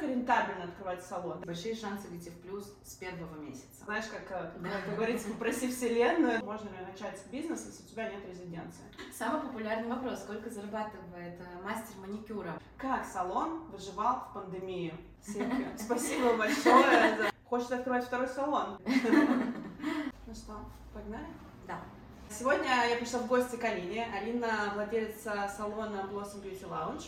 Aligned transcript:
насколько 0.00 0.06
рентабельно 0.06 0.64
открывать 0.64 1.04
салон? 1.04 1.40
Большие 1.40 1.74
шансы 1.74 2.08
выйти 2.08 2.30
в 2.30 2.40
плюс 2.40 2.72
с 2.84 2.94
первого 2.94 3.36
месяца. 3.36 3.84
Знаешь, 3.84 4.06
как, 4.06 4.30
э, 4.30 4.52
как 4.62 4.94
говорится, 4.94 5.28
попроси 5.28 5.70
вселенную. 5.70 6.44
Можно 6.44 6.68
ли 6.68 6.86
начать 6.90 7.20
бизнес, 7.30 7.66
если 7.66 7.84
у 7.84 7.86
тебя 7.86 8.08
нет 8.08 8.24
резиденции? 8.26 8.82
Самый 9.12 9.42
популярный 9.42 9.88
вопрос. 9.88 10.20
Сколько 10.20 10.50
зарабатывает 10.50 11.38
э, 11.40 11.62
мастер 11.64 11.96
маникюра? 12.00 12.58
Как 12.76 13.04
салон 13.04 13.64
выживал 13.70 14.28
в 14.30 14.34
пандемию? 14.34 14.94
Спасибо 15.78 16.36
большое. 16.36 17.30
Хочет 17.44 17.72
открывать 17.72 18.04
второй 18.04 18.28
салон? 18.28 18.78
Ну 20.26 20.36
что, 20.36 20.56
погнали? 20.94 21.26
Да. 21.66 21.80
Сегодня 22.28 22.86
я 22.88 22.96
пришла 22.98 23.18
в 23.18 23.26
гости 23.26 23.56
к 23.56 23.64
Алине. 23.64 24.06
Алина 24.14 24.70
владелица 24.74 25.50
салона 25.56 26.08
Blossom 26.08 26.40
Beauty 26.40 26.68
Lounge. 26.68 27.06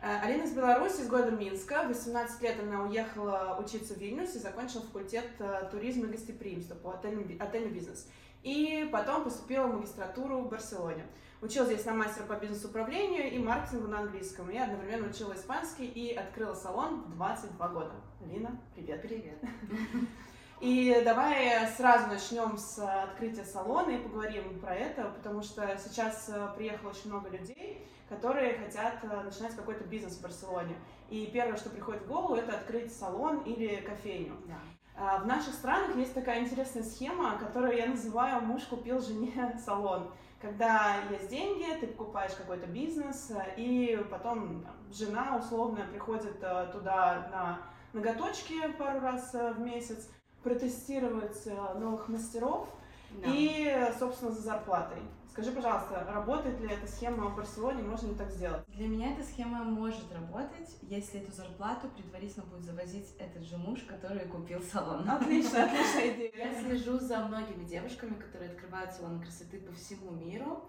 Э, 0.00 0.20
Алина 0.22 0.44
из 0.44 0.52
Беларуси, 0.52 1.00
из 1.00 1.08
города 1.08 1.32
Минска. 1.32 1.82
В 1.82 1.88
18 1.88 2.40
лет 2.42 2.56
она 2.60 2.84
уехала 2.84 3.58
учиться 3.60 3.94
в 3.94 3.98
Вильнюс 3.98 4.34
и 4.36 4.38
закончила 4.38 4.82
факультет 4.82 5.26
э, 5.40 5.68
туризма 5.70 6.06
и 6.06 6.12
гостеприимства 6.12 6.76
по 6.76 6.94
отельный, 6.94 7.36
отельный 7.40 7.70
бизнес. 7.70 8.08
И 8.44 8.88
потом 8.92 9.24
поступила 9.24 9.66
в 9.66 9.74
магистратуру 9.74 10.38
в 10.38 10.48
Барселоне. 10.48 11.04
Училась 11.42 11.70
здесь 11.70 11.84
на 11.84 11.94
мастера 11.94 12.24
по 12.26 12.34
бизнес-управлению 12.34 13.32
и 13.32 13.38
маркетингу 13.38 13.88
на 13.88 14.00
английском. 14.00 14.48
И 14.50 14.56
одновременно 14.56 15.08
учила 15.08 15.34
испанский 15.34 15.86
и 15.86 16.14
открыла 16.14 16.54
салон 16.54 17.02
в 17.02 17.16
22 17.16 17.68
года. 17.68 17.92
Алина, 18.24 18.56
привет. 18.74 19.02
Привет. 19.02 19.38
И 20.60 21.02
давай 21.04 21.68
сразу 21.76 22.08
начнем 22.08 22.58
с 22.58 22.78
открытия 22.80 23.44
салона 23.44 23.90
и 23.90 23.98
поговорим 23.98 24.58
про 24.58 24.74
это, 24.74 25.04
потому 25.04 25.40
что 25.40 25.78
сейчас 25.78 26.28
э, 26.28 26.48
приехало 26.56 26.90
очень 26.90 27.10
много 27.10 27.28
людей, 27.28 27.86
которые 28.08 28.54
хотят 28.54 28.94
э, 29.02 29.22
начинать 29.22 29.54
какой-то 29.54 29.84
бизнес 29.84 30.14
в 30.14 30.22
Барселоне. 30.22 30.76
И 31.10 31.26
первое, 31.32 31.56
что 31.56 31.70
приходит 31.70 32.02
в 32.02 32.08
голову, 32.08 32.36
это 32.36 32.52
открыть 32.52 32.94
салон 32.94 33.40
или 33.42 33.76
кофейню. 33.76 34.34
Да. 34.46 34.58
А, 34.96 35.18
в 35.18 35.26
наших 35.26 35.54
странах 35.54 35.96
есть 35.96 36.14
такая 36.14 36.40
интересная 36.40 36.82
схема, 36.82 37.38
которую 37.38 37.76
я 37.76 37.86
называю 37.86 38.42
«муж 38.42 38.62
купил 38.64 39.00
жене 39.00 39.58
салон». 39.64 40.10
Когда 40.40 40.96
есть 41.10 41.28
деньги, 41.30 41.66
ты 41.80 41.88
покупаешь 41.88 42.32
какой-то 42.32 42.66
бизнес, 42.66 43.30
э, 43.30 43.54
и 43.56 44.04
потом 44.10 44.62
там, 44.62 44.76
жена 44.92 45.36
условно 45.36 45.84
приходит 45.90 46.38
туда 46.38 47.28
на 47.30 47.58
ноготочки 47.92 48.72
пару 48.78 49.00
раз 49.00 49.32
в 49.32 49.60
месяц, 49.60 50.08
протестировать 50.42 51.46
э, 51.46 51.74
новых 51.78 52.08
мастеров 52.08 52.68
да. 53.10 53.28
и, 53.28 53.92
собственно, 53.98 54.30
за 54.30 54.42
зарплатой. 54.42 55.02
Скажи, 55.38 55.52
пожалуйста, 55.52 56.04
работает 56.12 56.60
ли 56.60 56.66
эта 56.66 56.88
схема 56.88 57.28
в 57.28 57.36
Барселоне, 57.36 57.84
можно 57.84 58.08
ли 58.08 58.14
так 58.16 58.28
сделать? 58.28 58.66
Для 58.66 58.88
меня 58.88 59.12
эта 59.12 59.22
схема 59.22 59.62
может 59.62 60.12
работать, 60.12 60.76
если 60.82 61.20
эту 61.20 61.30
зарплату 61.30 61.86
предварительно 61.90 62.44
будет 62.44 62.64
завозить 62.64 63.14
этот 63.20 63.44
же 63.44 63.56
муж, 63.56 63.82
который 63.82 64.26
купил 64.26 64.60
салон. 64.60 65.08
Отлично, 65.08 65.62
отличная 65.62 66.12
идея. 66.16 66.32
Я 66.34 66.60
слежу 66.60 66.98
за 66.98 67.20
многими 67.20 67.62
девушками, 67.62 68.14
которые 68.14 68.50
открывают 68.50 68.92
салоны 68.92 69.22
красоты 69.22 69.60
по 69.60 69.72
всему 69.74 70.10
миру, 70.10 70.68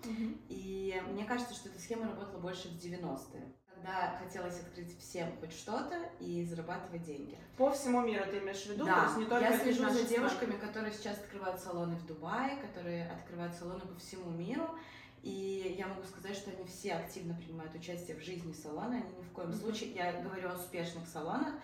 и 0.50 1.02
мне 1.14 1.26
кажется, 1.26 1.56
что 1.56 1.70
эта 1.70 1.80
схема 1.80 2.06
работала 2.06 2.40
больше 2.40 2.68
в 2.68 2.74
90-е 2.74 3.52
когда 3.80 4.18
хотелось 4.22 4.60
открыть 4.60 4.98
всем 5.00 5.30
хоть 5.40 5.54
что-то 5.54 5.98
и 6.20 6.44
зарабатывать 6.46 7.04
деньги. 7.04 7.38
По 7.58 7.72
всему 7.72 8.02
миру 8.02 8.24
ты 8.30 8.40
имеешь 8.40 8.64
в 8.64 8.68
виду? 8.68 8.86
Да, 8.86 9.02
То 9.02 9.06
есть 9.06 9.18
не 9.18 9.26
только 9.26 9.46
я 9.46 9.60
слежу 9.60 9.90
за 9.90 10.04
девушками, 10.04 10.58
которые 10.58 10.94
сейчас 10.94 11.18
открывают 11.18 11.60
салоны 11.60 11.96
в 11.96 12.06
Дубае, 12.06 12.58
которые 12.58 13.10
открывают 13.10 13.56
салоны 13.56 13.82
по 13.82 14.00
всему 14.00 14.30
миру. 14.32 14.70
И 15.22 15.76
я 15.78 15.88
могу 15.88 16.04
сказать, 16.04 16.36
что 16.36 16.52
они 16.52 16.66
все 16.66 16.94
активно 16.94 17.34
принимают 17.36 17.74
участие 17.76 18.16
в 18.16 18.24
жизни 18.24 18.54
салона. 18.54 18.96
Они 18.96 19.18
ни 19.18 19.24
в 19.24 19.32
коем 19.32 19.50
mm-hmm. 19.50 19.60
случае, 19.60 19.92
я 19.92 20.22
говорю 20.22 20.50
о 20.50 20.54
успешных 20.54 21.08
салонах, 21.08 21.56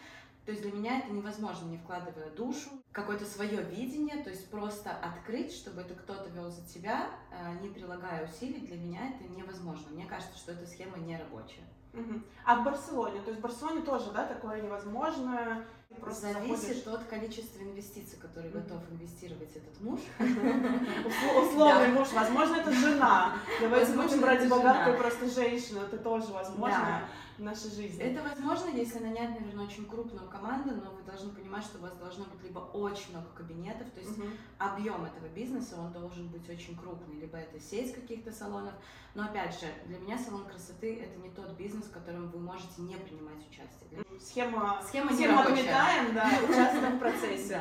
то 0.45 0.51
есть 0.51 0.61
для 0.61 0.73
меня 0.73 0.99
это 0.99 1.11
невозможно, 1.11 1.67
не 1.69 1.77
вкладывая 1.77 2.29
душу, 2.31 2.69
какое-то 2.91 3.25
свое 3.25 3.63
видение, 3.63 4.23
то 4.23 4.29
есть 4.29 4.49
просто 4.51 4.91
открыть, 4.91 5.51
чтобы 5.53 5.81
это 5.81 5.95
кто-то 5.95 6.29
вел 6.29 6.51
за 6.51 6.61
тебя, 6.67 7.09
а, 7.31 7.53
не 7.53 7.69
прилагая 7.69 8.29
усилий, 8.29 8.59
для 8.59 8.77
меня 8.77 9.09
это 9.09 9.23
невозможно. 9.23 9.89
Мне 9.91 10.05
кажется, 10.05 10.37
что 10.37 10.51
эта 10.51 10.67
схема 10.67 10.97
не 10.97 11.17
рабочая. 11.17 11.63
Угу. 11.95 12.21
А 12.45 12.55
в 12.55 12.63
Барселоне? 12.63 13.21
То 13.21 13.29
есть 13.29 13.39
в 13.39 13.43
Барселоне 13.43 13.81
тоже, 13.81 14.11
да, 14.11 14.25
такое 14.25 14.61
невозможно? 14.61 15.65
Просто 16.01 16.33
Зависит 16.33 16.83
заходишь... 16.83 16.87
от 16.87 17.03
количества 17.05 17.63
инвестиций, 17.63 18.19
которые 18.19 18.51
mm-hmm. 18.51 18.69
готов 18.69 18.91
инвестировать 18.91 19.55
этот 19.55 19.79
муж. 19.81 19.99
Условный 20.19 21.87
муж, 21.89 22.09
возможно, 22.13 22.55
это 22.55 22.71
жена. 22.71 23.33
Давайте 23.61 23.93
будем 23.93 24.21
брать 24.21 24.47
богатую 24.49 24.97
просто 24.97 25.29
женщину, 25.29 25.81
это 25.81 25.97
тоже 25.97 26.31
возможно 26.33 27.07
в 27.37 27.41
нашей 27.41 27.69
жизни. 27.69 28.01
Это 28.01 28.23
возможно, 28.23 28.69
если 28.69 28.99
нанять, 28.99 29.39
наверное, 29.39 29.65
очень 29.65 29.85
крупную 29.85 30.29
команду, 30.29 30.73
но 30.75 30.91
вы 30.91 31.03
должны 31.03 31.31
понимать, 31.31 31.63
что 31.63 31.77
у 31.79 31.81
вас 31.81 31.93
должно 31.95 32.25
быть 32.25 32.41
либо 32.43 32.59
очень 32.59 33.11
много 33.11 33.27
кабинетов, 33.35 33.89
то 33.91 33.99
есть 33.99 34.13
объем 34.57 35.03
этого 35.03 35.27
бизнеса, 35.27 35.75
он 35.77 35.91
должен 35.91 36.27
быть 36.29 36.49
очень 36.49 36.77
крупный, 36.77 37.19
либо 37.19 37.37
это 37.37 37.59
сеть 37.59 37.93
каких-то 37.93 38.31
салонов. 38.31 38.73
Но 39.15 39.23
опять 39.23 39.59
же, 39.59 39.67
для 39.85 39.97
меня 39.99 40.17
салон 40.17 40.45
красоты 40.45 40.99
это 40.99 41.17
не 41.19 41.29
тот 41.29 41.51
бизнес, 41.57 41.85
в 41.85 41.91
котором 41.91 42.29
вы 42.29 42.39
можете 42.39 42.81
не 42.81 42.95
принимать 42.95 43.39
участие. 43.49 44.03
Схема, 44.19 44.81
схема, 44.87 45.13
схема 45.13 45.43
отметаем, 45.75 46.13
да, 46.13 46.31
участвуем 46.47 46.97
в 46.97 46.99
процессе. 46.99 47.59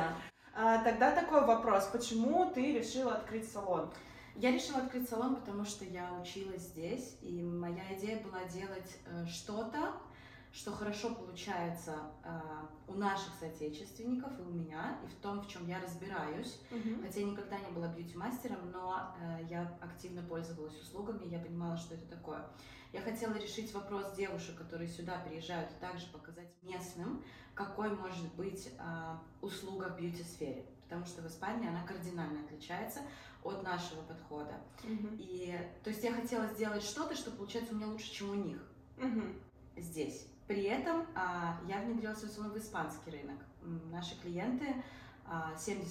А, 0.53 0.83
тогда 0.83 1.11
такой 1.11 1.45
вопрос, 1.45 1.89
почему 1.91 2.49
ты 2.51 2.77
решила 2.77 3.15
открыть 3.15 3.51
салон? 3.51 3.91
Я 4.35 4.51
решила 4.51 4.79
открыть 4.79 5.09
салон, 5.09 5.35
потому 5.35 5.65
что 5.65 5.85
я 5.85 6.11
училась 6.21 6.61
здесь, 6.61 7.17
и 7.21 7.41
моя 7.41 7.83
идея 7.91 8.21
была 8.21 8.43
делать 8.45 8.97
э, 9.05 9.25
что-то, 9.27 9.93
что 10.55 10.71
хорошо 10.71 11.13
получается 11.13 11.97
э, 12.23 12.29
у 12.87 12.93
наших 12.93 13.33
соотечественников 13.41 14.39
и 14.39 14.41
у 14.41 14.49
меня, 14.49 14.97
и 15.03 15.07
в 15.07 15.15
том, 15.15 15.41
в 15.41 15.49
чем 15.49 15.67
я 15.67 15.81
разбираюсь. 15.81 16.61
Uh-huh. 16.71 17.05
Хотя 17.05 17.19
я 17.19 17.25
никогда 17.25 17.59
не 17.59 17.71
была 17.71 17.89
бьюти-мастером, 17.89 18.71
но 18.71 19.13
э, 19.19 19.47
я 19.49 19.77
активно 19.81 20.23
пользовалась 20.23 20.79
услугами, 20.79 21.25
я 21.25 21.39
понимала, 21.39 21.75
что 21.75 21.95
это 21.95 22.05
такое. 22.07 22.47
Я 22.93 23.01
хотела 23.01 23.33
решить 23.33 23.73
вопрос 23.73 24.15
девушек, 24.15 24.57
которые 24.57 24.87
сюда 24.87 25.19
приезжают, 25.27 25.71
и 25.71 25.81
также 25.81 26.07
показать 26.07 26.47
местным, 26.63 27.21
какой 27.53 27.89
может 27.89 28.33
быть 28.35 28.71
э, 28.79 29.17
услуга 29.41 29.89
в 29.89 29.99
бьюти-сфере. 29.99 30.65
Потому 30.83 31.05
что 31.05 31.21
в 31.21 31.27
Испании 31.27 31.67
она 31.67 31.83
кардинально 31.83 32.45
отличается 32.45 33.01
от 33.43 33.61
нашего 33.61 34.03
подхода. 34.03 34.55
Uh-huh. 34.83 35.17
И 35.19 35.59
то 35.83 35.89
есть 35.89 36.01
я 36.01 36.13
хотела 36.13 36.47
сделать 36.47 36.83
что-то, 36.83 37.13
что 37.13 37.29
получается 37.31 37.73
у 37.73 37.75
меня 37.75 37.87
лучше, 37.87 38.09
чем 38.09 38.29
у 38.29 38.35
них 38.35 38.65
uh-huh. 38.95 39.41
здесь. 39.75 40.29
При 40.47 40.63
этом 40.63 41.05
а, 41.15 41.57
я 41.67 41.81
внедрила 41.81 42.13
свой 42.13 42.29
салон 42.29 42.51
в 42.51 42.57
испанский 42.57 43.11
рынок. 43.11 43.37
Наши 43.91 44.19
клиенты 44.21 44.75
а, 45.25 45.53
70% 45.57 45.89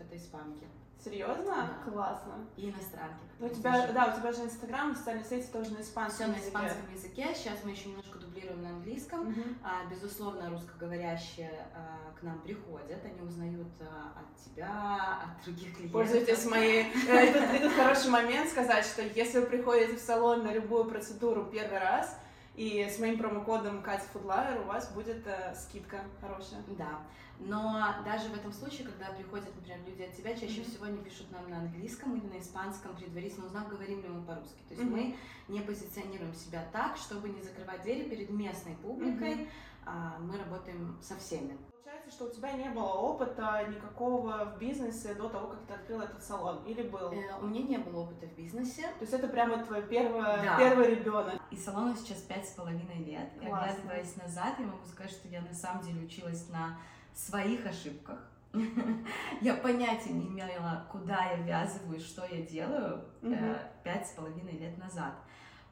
это 0.00 0.16
испанки. 0.16 0.66
Серьезно? 1.02 1.44
Да. 1.44 1.90
Классно. 1.90 2.34
И 2.56 2.70
иностранки. 2.70 3.22
У 3.38 3.48
тебя, 3.48 3.92
да, 3.92 4.12
у 4.12 4.18
тебя 4.18 4.32
же 4.32 4.42
Инстаграм, 4.42 4.94
социальные 4.94 5.24
сети 5.24 5.46
тоже 5.52 5.70
на 5.72 5.80
испанском 5.80 6.34
Все 6.34 6.42
на 6.42 6.48
испанском 6.48 6.92
языке. 6.92 7.28
Сейчас 7.34 7.58
мы 7.62 7.70
еще 7.70 7.90
немножко 7.90 8.18
дублируем 8.18 8.62
на 8.62 8.70
английском. 8.70 9.28
Uh-huh. 9.28 9.56
А, 9.62 9.88
безусловно, 9.88 10.50
русскоговорящие 10.50 11.68
а, 11.74 12.12
к 12.18 12.22
нам 12.22 12.40
приходят, 12.40 13.04
они 13.04 13.20
узнают 13.20 13.68
а, 13.80 14.18
от 14.18 14.44
тебя, 14.44 15.22
от 15.22 15.44
других 15.44 15.76
клиентов. 15.76 15.92
Пользуйтесь 15.92 16.46
моей... 16.46 16.86
Э, 17.08 17.56
этот 17.56 17.72
хороший 17.74 18.10
момент 18.10 18.50
сказать, 18.50 18.84
что 18.84 19.02
если 19.02 19.38
вы 19.38 19.46
приходите 19.46 19.96
в 19.96 20.00
салон 20.00 20.42
на 20.42 20.52
любую 20.52 20.86
процедуру 20.86 21.44
первый 21.44 21.78
раз, 21.78 22.18
и 22.56 22.88
с 22.88 22.98
моим 22.98 23.18
промокодом 23.18 23.82
Катя 23.82 24.06
Фудлайер 24.12 24.60
у 24.62 24.64
вас 24.64 24.90
будет 24.92 25.26
э, 25.26 25.54
скидка 25.54 26.00
хорошая. 26.20 26.62
Да. 26.78 27.02
Но 27.38 27.94
даже 28.02 28.30
в 28.30 28.34
этом 28.34 28.50
случае, 28.50 28.86
когда 28.86 29.12
приходят, 29.12 29.54
например, 29.54 29.78
люди 29.86 30.02
от 30.02 30.16
тебя, 30.16 30.34
чаще 30.34 30.62
mm-hmm. 30.62 30.70
всего 30.70 30.86
они 30.86 30.98
пишут 30.98 31.30
нам 31.30 31.50
на 31.50 31.58
английском 31.58 32.16
или 32.16 32.26
на 32.26 32.40
испанском, 32.40 32.96
предварительно 32.96 33.44
узнав, 33.44 33.68
говорим 33.68 34.02
ли 34.02 34.08
мы 34.08 34.22
по-русски. 34.24 34.58
То 34.68 34.74
есть 34.74 34.82
mm-hmm. 34.82 34.90
мы 34.90 35.16
не 35.48 35.60
позиционируем 35.60 36.34
себя 36.34 36.66
так, 36.72 36.96
чтобы 36.96 37.28
не 37.28 37.42
закрывать 37.42 37.82
двери 37.82 38.08
перед 38.08 38.30
местной 38.30 38.74
публикой. 38.76 39.34
Mm-hmm. 39.34 39.48
А, 39.84 40.18
мы 40.18 40.38
работаем 40.38 40.96
со 41.02 41.14
всеми 41.16 41.58
получается, 41.86 42.10
что 42.10 42.24
у 42.24 42.30
тебя 42.30 42.52
не 42.52 42.68
было 42.70 42.94
опыта 42.94 43.64
никакого 43.68 44.44
в 44.46 44.58
бизнесе 44.58 45.14
до 45.14 45.28
того, 45.28 45.48
как 45.48 45.66
ты 45.66 45.74
открыл 45.74 46.00
этот 46.00 46.22
салон? 46.22 46.64
Или 46.66 46.82
был? 46.82 47.12
Э, 47.12 47.38
у 47.40 47.46
меня 47.46 47.62
не 47.62 47.78
было 47.78 48.02
опыта 48.02 48.26
в 48.26 48.34
бизнесе. 48.34 48.82
То 48.98 49.02
есть 49.02 49.12
это 49.12 49.28
прямо 49.28 49.64
твой 49.64 49.82
первый, 49.82 50.20
да. 50.22 50.56
первый 50.58 50.96
ребенок. 50.96 51.40
И 51.50 51.56
салону 51.56 51.94
сейчас 51.94 52.18
пять 52.22 52.48
с 52.48 52.52
половиной 52.52 53.04
лет. 53.04 53.30
И 53.40 53.46
оглядываясь 53.46 54.16
назад, 54.16 54.58
я 54.58 54.66
могу 54.66 54.84
сказать, 54.84 55.12
что 55.12 55.28
я 55.28 55.40
на 55.42 55.54
самом 55.54 55.84
деле 55.84 56.04
училась 56.04 56.48
на 56.48 56.76
своих 57.14 57.64
ошибках. 57.66 58.18
Я 59.42 59.54
понятия 59.54 60.14
не 60.14 60.28
имела, 60.28 60.86
куда 60.90 61.26
я 61.26 61.36
ввязываюсь, 61.36 62.02
что 62.02 62.24
я 62.24 62.40
делаю 62.40 63.04
э, 63.20 63.58
пять 63.84 64.08
с 64.08 64.12
половиной 64.12 64.52
лет 64.52 64.78
назад. 64.78 65.12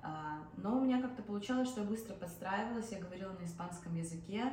А, 0.03 0.43
но 0.59 0.77
у 0.77 0.81
меня 0.85 1.01
как-то 1.01 1.23
получалось, 1.23 1.69
что 1.69 1.81
я 1.81 1.87
быстро 1.87 2.13
подстраивалась, 2.13 2.93
я 2.93 2.99
говорила 2.99 3.33
на 3.33 3.45
испанском 3.45 3.95
языке, 3.95 4.53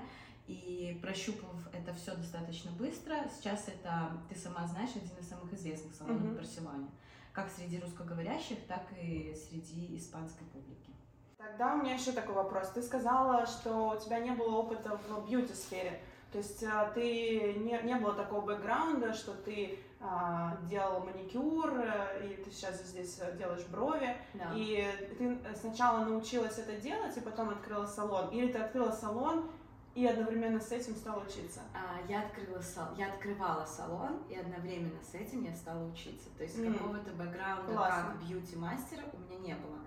и 0.52 1.00
прощупав 1.02 1.56
это 1.72 1.94
все 1.94 2.16
достаточно 2.16 2.72
быстро, 2.72 3.16
сейчас 3.34 3.68
это, 3.68 4.12
ты 4.28 4.36
сама 4.36 4.68
знаешь, 4.68 4.92
один 4.96 5.18
из 5.18 5.30
самых 5.30 5.54
известных 5.54 5.96
салонов 5.96 6.22
mm-hmm. 6.22 6.34
в 6.34 6.38
Барселоне, 6.38 6.88
как 7.32 7.50
среди 7.50 7.80
русскоговорящих, 7.80 8.58
так 8.68 8.84
и 9.02 9.34
среди 9.34 9.96
испанской 9.96 10.46
публики. 10.48 10.92
Тогда 11.38 11.74
у 11.74 11.78
меня 11.78 11.96
еще 11.96 12.12
такой 12.12 12.36
вопрос. 12.36 12.70
Ты 12.70 12.82
сказала, 12.84 13.46
что 13.46 13.90
у 13.90 14.00
тебя 14.00 14.20
не 14.20 14.32
было 14.32 14.58
опыта 14.58 15.00
в 15.08 15.28
бьюти-сфере. 15.28 16.00
То 16.32 16.38
есть 16.38 16.64
а, 16.64 16.90
ты 16.94 17.54
не, 17.54 17.82
не 17.84 17.96
было 17.96 18.14
такого 18.14 18.42
бэкграунда, 18.42 19.14
что 19.14 19.34
ты 19.34 19.80
а, 20.00 20.58
делал 20.70 21.02
маникюр, 21.02 21.74
э, 21.78 22.26
и 22.26 22.44
ты 22.44 22.52
сейчас 22.52 22.82
здесь 22.84 23.20
делаешь 23.38 23.66
брови, 23.68 24.16
Да. 24.34 24.52
и 24.56 24.88
ты 25.18 25.38
сначала 25.56 26.06
научилась 26.06 26.58
это 26.58 26.80
делать, 26.80 27.18
и 27.18 27.22
потом 27.22 27.50
открыла 27.50 27.86
салон. 27.86 28.30
Или 28.30 28.52
ты 28.52 28.60
открыла 28.60 28.92
салон 28.92 29.50
и 29.94 30.06
одновременно 30.06 30.60
с 30.60 30.72
этим 30.72 30.96
стала 30.96 31.22
учиться. 31.24 31.62
А, 31.74 32.00
Я 32.08 32.22
открыла 32.24 32.62
сал- 32.62 32.94
я 32.98 33.12
открывала 33.14 33.66
салон, 33.66 34.24
и 34.30 34.36
одновременно 34.36 35.02
с 35.04 35.14
этим 35.14 35.44
я 35.44 35.54
стала 35.56 35.86
учиться. 35.86 36.30
То 36.38 36.44
есть 36.44 36.58
М. 36.60 36.74
какого-то 36.74 37.12
бэкграунда 37.12 37.74
Классно. 37.74 38.10
как 38.14 38.24
бьюти-мастера 38.24 39.04
у 39.14 39.18
меня 39.20 39.40
не 39.40 39.56
было. 39.56 39.78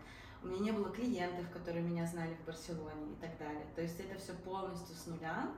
У 0.42 0.46
меня 0.48 0.60
не 0.60 0.72
было 0.72 0.90
клиентов, 0.90 1.48
которые 1.50 1.82
меня 1.82 2.06
знали 2.06 2.34
в 2.34 2.44
Барселоне 2.46 3.12
и 3.12 3.16
так 3.16 3.36
далее. 3.38 3.66
То 3.74 3.80
есть 3.80 3.98
это 3.98 4.18
все 4.18 4.34
полностью 4.34 4.94
с 4.94 5.06
нуля. 5.06 5.48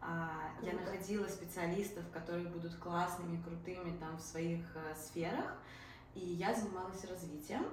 А, 0.00 0.30
Я 0.62 0.72
находила 0.72 1.26
специалистов, 1.28 2.04
которые 2.12 2.48
будут 2.48 2.74
классными, 2.76 3.40
крутыми 3.42 3.96
там 3.98 4.16
в 4.16 4.20
своих 4.20 4.64
э, 4.76 4.94
сферах, 4.96 5.56
и 6.14 6.20
я 6.20 6.52
занималась 6.54 7.04
развитием. 7.04 7.64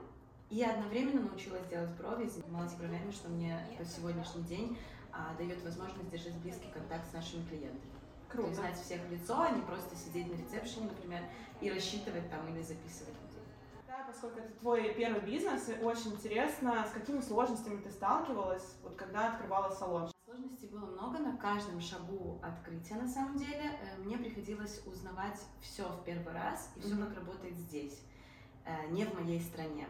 И 0.49 0.63
одновременно 0.63 1.21
научилась 1.21 1.65
делать 1.67 1.89
брови, 1.97 2.27
занималась 2.27 2.73
бровями, 2.75 3.09
что 3.11 3.29
мне 3.29 3.59
по 3.77 3.83
сегодняшний 3.85 4.43
день 4.43 4.77
а, 5.13 5.35
дает 5.37 5.63
возможность 5.63 6.09
держать 6.09 6.35
близкий 6.37 6.69
контакт 6.73 7.09
с 7.09 7.13
нашими 7.13 7.45
клиентами. 7.45 7.91
То 8.29 8.37
Круто. 8.37 8.47
есть 8.49 8.59
знать 8.59 8.75
всех 8.79 9.01
в 9.01 9.11
лицо, 9.11 9.39
а 9.39 9.51
не 9.51 9.61
просто 9.61 9.95
сидеть 9.95 10.27
на 10.27 10.35
ресепшене, 10.35 10.87
например, 10.87 11.21
и 11.61 11.69
рассчитывать 11.69 12.29
там 12.31 12.47
или 12.49 12.63
записывать 12.63 13.13
людей. 13.21 13.43
Да, 13.87 14.03
поскольку 14.07 14.39
это 14.39 14.51
твой 14.59 14.93
первый 14.95 15.21
бизнес, 15.21 15.69
и 15.69 15.73
очень 15.83 16.13
интересно, 16.13 16.83
с 16.89 16.91
какими 16.91 17.21
сложностями 17.21 17.79
ты 17.81 17.91
сталкивалась, 17.91 18.75
вот 18.81 18.95
когда 18.95 19.33
открывала 19.33 19.69
салон. 19.69 20.09
Сложностей 20.25 20.67
было 20.69 20.87
много 20.87 21.19
на 21.19 21.37
каждом 21.37 21.79
шагу 21.79 22.39
открытия, 22.41 22.95
на 22.95 23.07
самом 23.07 23.37
деле. 23.37 23.77
Э, 23.81 24.01
Мне 24.01 24.17
приходилось 24.17 24.81
узнавать 24.87 25.39
все 25.61 25.83
в 25.83 26.03
первый 26.03 26.33
раз 26.33 26.71
и 26.75 26.79
все, 26.79 26.97
как 26.97 27.13
работает 27.13 27.55
здесь, 27.55 28.01
э, 28.65 28.87
не 28.89 29.05
в 29.05 29.13
моей 29.13 29.39
стране. 29.39 29.87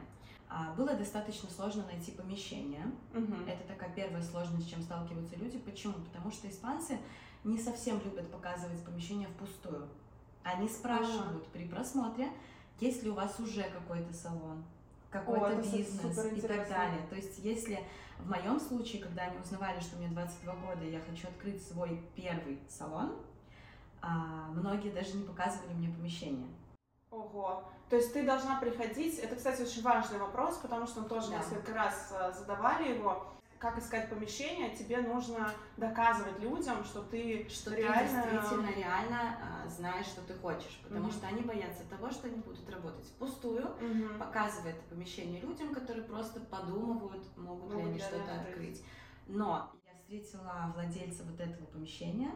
А, 0.56 0.72
Было 0.76 0.94
достаточно 0.94 1.50
сложно 1.50 1.84
найти 1.88 2.12
помещение. 2.12 2.86
Мгм. 3.12 3.48
Это 3.48 3.64
такая 3.68 3.90
первая 3.96 4.22
сложность, 4.22 4.68
с 4.68 4.70
чем 4.70 4.84
сталкиваются 4.84 5.36
люди. 5.38 5.58
Почему? 5.58 5.94
Потому 5.94 6.32
что 6.32 6.48
испанцы 6.48 7.00
не 7.44 7.58
совсем 7.60 8.00
любят 8.06 8.30
показывать 8.32 8.84
помещение 8.86 9.28
впустую. 9.30 9.88
Они 10.44 10.70
спрашивают 10.70 11.48
при 11.48 11.68
просмотре, 11.68 12.30
есть 12.80 13.02
ли 13.04 13.10
у 13.10 13.16
вас 13.16 13.40
уже 13.40 13.64
какой-то 13.64 14.14
салон, 14.14 14.64
какой-то 15.10 15.64
су- 15.64 15.78
бизнес 15.78 16.18
и 16.38 16.42
так 16.42 16.68
далее. 16.70 17.02
То 17.10 17.16
есть 17.16 17.40
если 17.40 17.80
в 18.20 18.30
моем 18.30 18.60
случае, 18.60 19.02
когда 19.02 19.24
они 19.24 19.40
узнавали, 19.40 19.80
что 19.80 19.96
мне 19.98 20.08
22 20.10 20.54
года, 20.56 20.86
и 20.86 20.92
я 20.92 21.00
хочу 21.00 21.28
открыть 21.30 21.66
свой 21.66 22.00
первый 22.16 22.60
салон, 22.70 23.14
а, 24.02 24.50
многие 24.54 24.92
даже 24.92 25.16
не 25.18 25.24
показывали 25.24 25.74
мне 25.74 25.90
помещение. 25.90 26.48
Ого. 27.14 27.64
То 27.90 27.98
есть 27.98 28.12
ты 28.12 28.26
должна 28.26 28.60
приходить, 28.60 29.20
это, 29.20 29.36
кстати, 29.36 29.62
очень 29.62 29.84
важный 29.84 30.18
вопрос, 30.18 30.58
потому 30.58 30.88
что 30.88 31.02
мы 31.02 31.10
тоже 31.10 31.30
Да. 31.30 31.38
несколько 31.38 31.74
раз 31.74 32.12
э, 32.12 32.34
задавали 32.34 32.94
его, 32.96 33.28
как 33.60 33.78
искать 33.78 34.10
помещение, 34.10 34.76
тебе 34.76 34.98
нужно 34.98 35.50
доказывать 35.78 36.40
людям, 36.40 36.84
что 36.84 37.02
ты 37.04 37.48
Что 37.50 37.76
реально... 37.76 38.24
ты 38.24 38.32
действительно 38.32 38.76
реально 38.76 39.38
а, 39.64 39.68
знаешь, 39.70 40.08
что 40.08 40.22
ты 40.22 40.34
хочешь. 40.34 40.82
Потому 40.84 41.06
Мгм. 41.06 41.12
что 41.12 41.28
они 41.28 41.42
боятся 41.44 41.84
того, 41.90 42.10
что 42.10 42.28
они 42.28 42.38
будут 42.38 42.68
работать 42.70 43.06
впустую, 43.06 43.76
Мгм. 43.80 44.20
показывает 44.20 44.82
помещение 44.90 45.40
людям, 45.40 45.74
которые 45.74 46.04
просто 46.04 46.42
подумывают, 46.42 47.24
могут 47.38 47.70
ли 47.70 47.76
Могут 47.76 47.90
они 47.90 47.94
ли 47.94 48.00
что-то 48.00 48.42
открыть. 48.42 48.84
Но 49.28 49.72
я 49.86 49.94
встретила 49.96 50.72
владельца 50.76 51.24
вот 51.24 51.40
этого 51.40 51.66
помещения 51.68 52.32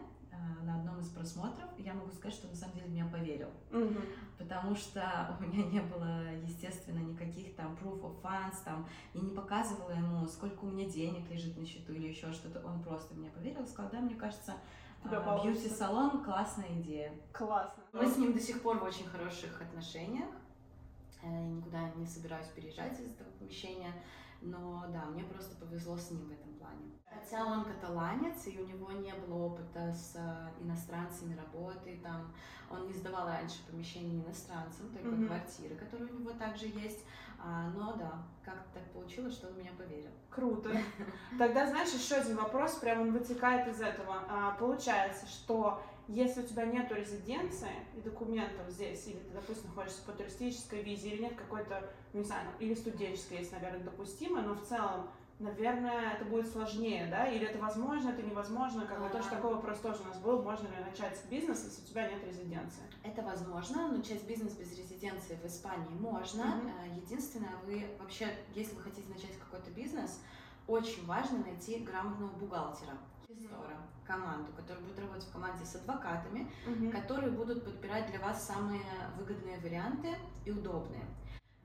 на 0.63 0.79
одном 0.79 0.99
из 0.99 1.09
просмотров, 1.09 1.69
я 1.77 1.93
могу 1.93 2.11
сказать, 2.11 2.33
что 2.33 2.47
на 2.47 2.55
самом 2.55 2.75
деле 2.75 2.87
меня 2.89 3.05
поверил. 3.05 3.49
Мгм. 3.71 4.01
Потому 4.37 4.75
что 4.75 5.37
у 5.39 5.43
меня 5.43 5.65
не 5.65 5.81
было, 5.81 6.33
естественно, 6.35 6.99
никаких 6.99 7.55
там 7.55 7.77
proof 7.81 8.01
of 8.01 8.21
funds, 8.21 8.57
там, 8.63 8.87
я 9.13 9.21
не 9.21 9.31
показывала 9.31 9.91
ему, 9.91 10.27
сколько 10.27 10.65
у 10.65 10.69
меня 10.69 10.89
денег 10.89 11.29
лежит 11.29 11.57
на 11.57 11.65
счету 11.65 11.93
или 11.93 12.07
еще 12.07 12.31
что-то. 12.31 12.65
Он 12.65 12.81
просто 12.83 13.15
мне 13.15 13.29
поверил, 13.29 13.65
сказал, 13.65 13.91
да, 13.91 13.99
мне 13.99 14.15
кажется, 14.15 14.55
тебя 15.03 15.19
а, 15.19 15.21
получится». 15.21 15.63
бьюти-салон 15.63 16.23
классная 16.23 16.79
идея. 16.81 17.13
Классно. 17.31 17.83
Мы 17.93 18.05
с 18.07 18.17
ним 18.17 18.33
до 18.33 18.39
сих 18.39 18.61
пор 18.61 18.79
в 18.79 18.83
очень 18.83 19.05
хороших 19.05 19.61
отношениях. 19.61 20.29
Э, 21.23 21.27
Я 21.27 21.41
никуда 21.47 21.89
не 21.95 22.05
собираюсь 22.05 22.47
переезжать 22.47 22.99
из 22.99 23.07
этого 23.07 23.29
помещения. 23.39 23.93
Но 24.41 24.85
да, 24.89 25.05
мне 25.05 25.23
просто 25.23 25.55
повезло 25.55 25.97
с 25.97 26.11
ним 26.11 26.27
в 26.27 26.31
этом 26.31 26.53
плане. 26.55 26.91
Хотя 27.09 27.45
он 27.45 27.63
каталанец, 27.63 28.47
и 28.47 28.59
у 28.59 28.65
него 28.65 28.91
не 28.91 29.13
было 29.13 29.45
опыта 29.45 29.91
с 29.93 30.15
э, 30.15 30.63
иностранцами 30.63 31.35
работы, 31.35 31.99
там, 32.03 32.33
он 32.69 32.87
не 32.87 32.93
сдавал 32.93 33.27
раньше 33.27 33.65
помещение 33.69 34.23
иностранцам, 34.23 34.89
только 34.89 35.09
Мгм. 35.09 35.27
квартиры, 35.27 35.75
которые 35.75 36.11
у 36.13 36.19
него 36.19 36.31
также 36.31 36.67
есть. 36.67 37.05
А, 37.39 37.69
но 37.75 37.93
да, 37.93 38.23
как-то 38.43 38.79
так 38.79 38.91
получилось, 38.91 39.33
что 39.33 39.47
он 39.47 39.57
меня 39.57 39.71
поверил. 39.77 40.09
Круто. 40.29 40.71
Тогда, 41.39 41.67
знаешь, 41.67 41.93
еще 41.93 42.15
один 42.15 42.35
вопрос, 42.35 42.75
прям 42.75 43.01
он 43.01 43.11
вытекает 43.11 43.67
из 43.67 43.79
этого. 43.79 44.23
А, 44.27 44.51
получается, 44.59 45.25
что 45.27 45.81
если 46.07 46.41
у 46.41 46.47
тебя 46.47 46.65
нет 46.65 46.91
резиденции 46.91 47.71
и 47.95 48.01
документов 48.01 48.69
здесь, 48.69 49.07
или 49.07 49.19
ты, 49.19 49.33
допустим, 49.33 49.69
находишься 49.69 50.01
по 50.03 50.13
туристической 50.13 50.81
визе, 50.81 51.09
или 51.09 51.23
нет 51.23 51.35
какой-то, 51.35 51.89
не 52.13 52.23
знаю, 52.23 52.47
или 52.59 52.73
студенческой 52.73 53.39
есть, 53.39 53.51
наверное, 53.51 53.81
допустимо, 53.83 54.41
но 54.41 54.55
в 54.55 54.65
целом, 54.65 55.09
наверное, 55.39 56.13
это 56.13 56.25
будет 56.25 56.47
сложнее, 56.51 57.07
да? 57.09 57.27
Или 57.27 57.45
это 57.47 57.59
возможно, 57.59 58.09
это 58.09 58.21
невозможно, 58.23 58.85
как 58.85 59.01
бы 59.01 59.09
тоже 59.09 59.27
А. 59.31 59.35
такой 59.35 59.53
вопрос 59.55 59.79
тоже 59.79 60.01
у 60.01 60.07
нас 60.07 60.17
был, 60.19 60.41
можно 60.41 60.67
ли 60.67 60.83
начать 60.89 61.19
бизнес, 61.29 61.63
если 61.65 61.83
у 61.83 61.85
тебя 61.85 62.09
нет 62.09 62.23
резиденции? 62.25 62.81
Это 63.03 63.21
возможно, 63.21 63.91
начать 63.91 64.23
бизнес 64.27 64.53
без 64.53 64.77
резиденции 64.77 65.35
в 65.41 65.45
Испании 65.45 65.93
можно. 65.99 66.61
Э, 66.83 66.95
Единственное, 66.95 67.55
вы 67.65 67.85
вообще, 67.99 68.27
если 68.55 68.75
вы 68.75 68.81
хотите 68.81 69.07
начать 69.09 69.37
какой-то 69.39 69.69
бизнес, 69.71 70.19
очень 70.67 71.05
важно 71.05 71.39
найти 71.39 71.79
грамотного 71.79 72.31
бухгалтера, 72.31 72.97
инвестора, 73.29 73.77
команду, 74.05 74.51
которая 74.55 74.83
будет 74.83 74.99
работать 74.99 75.23
в 75.23 75.31
команде 75.31 75.63
с 75.65 75.75
адвокатами, 75.75 76.49
которые 76.91 77.31
будут 77.31 77.63
подбирать 77.63 78.09
для 78.09 78.19
вас 78.19 78.45
самые 78.45 78.81
выгодные 79.17 79.59
варианты 79.59 80.15
и 80.45 80.51
удобные. 80.51 81.05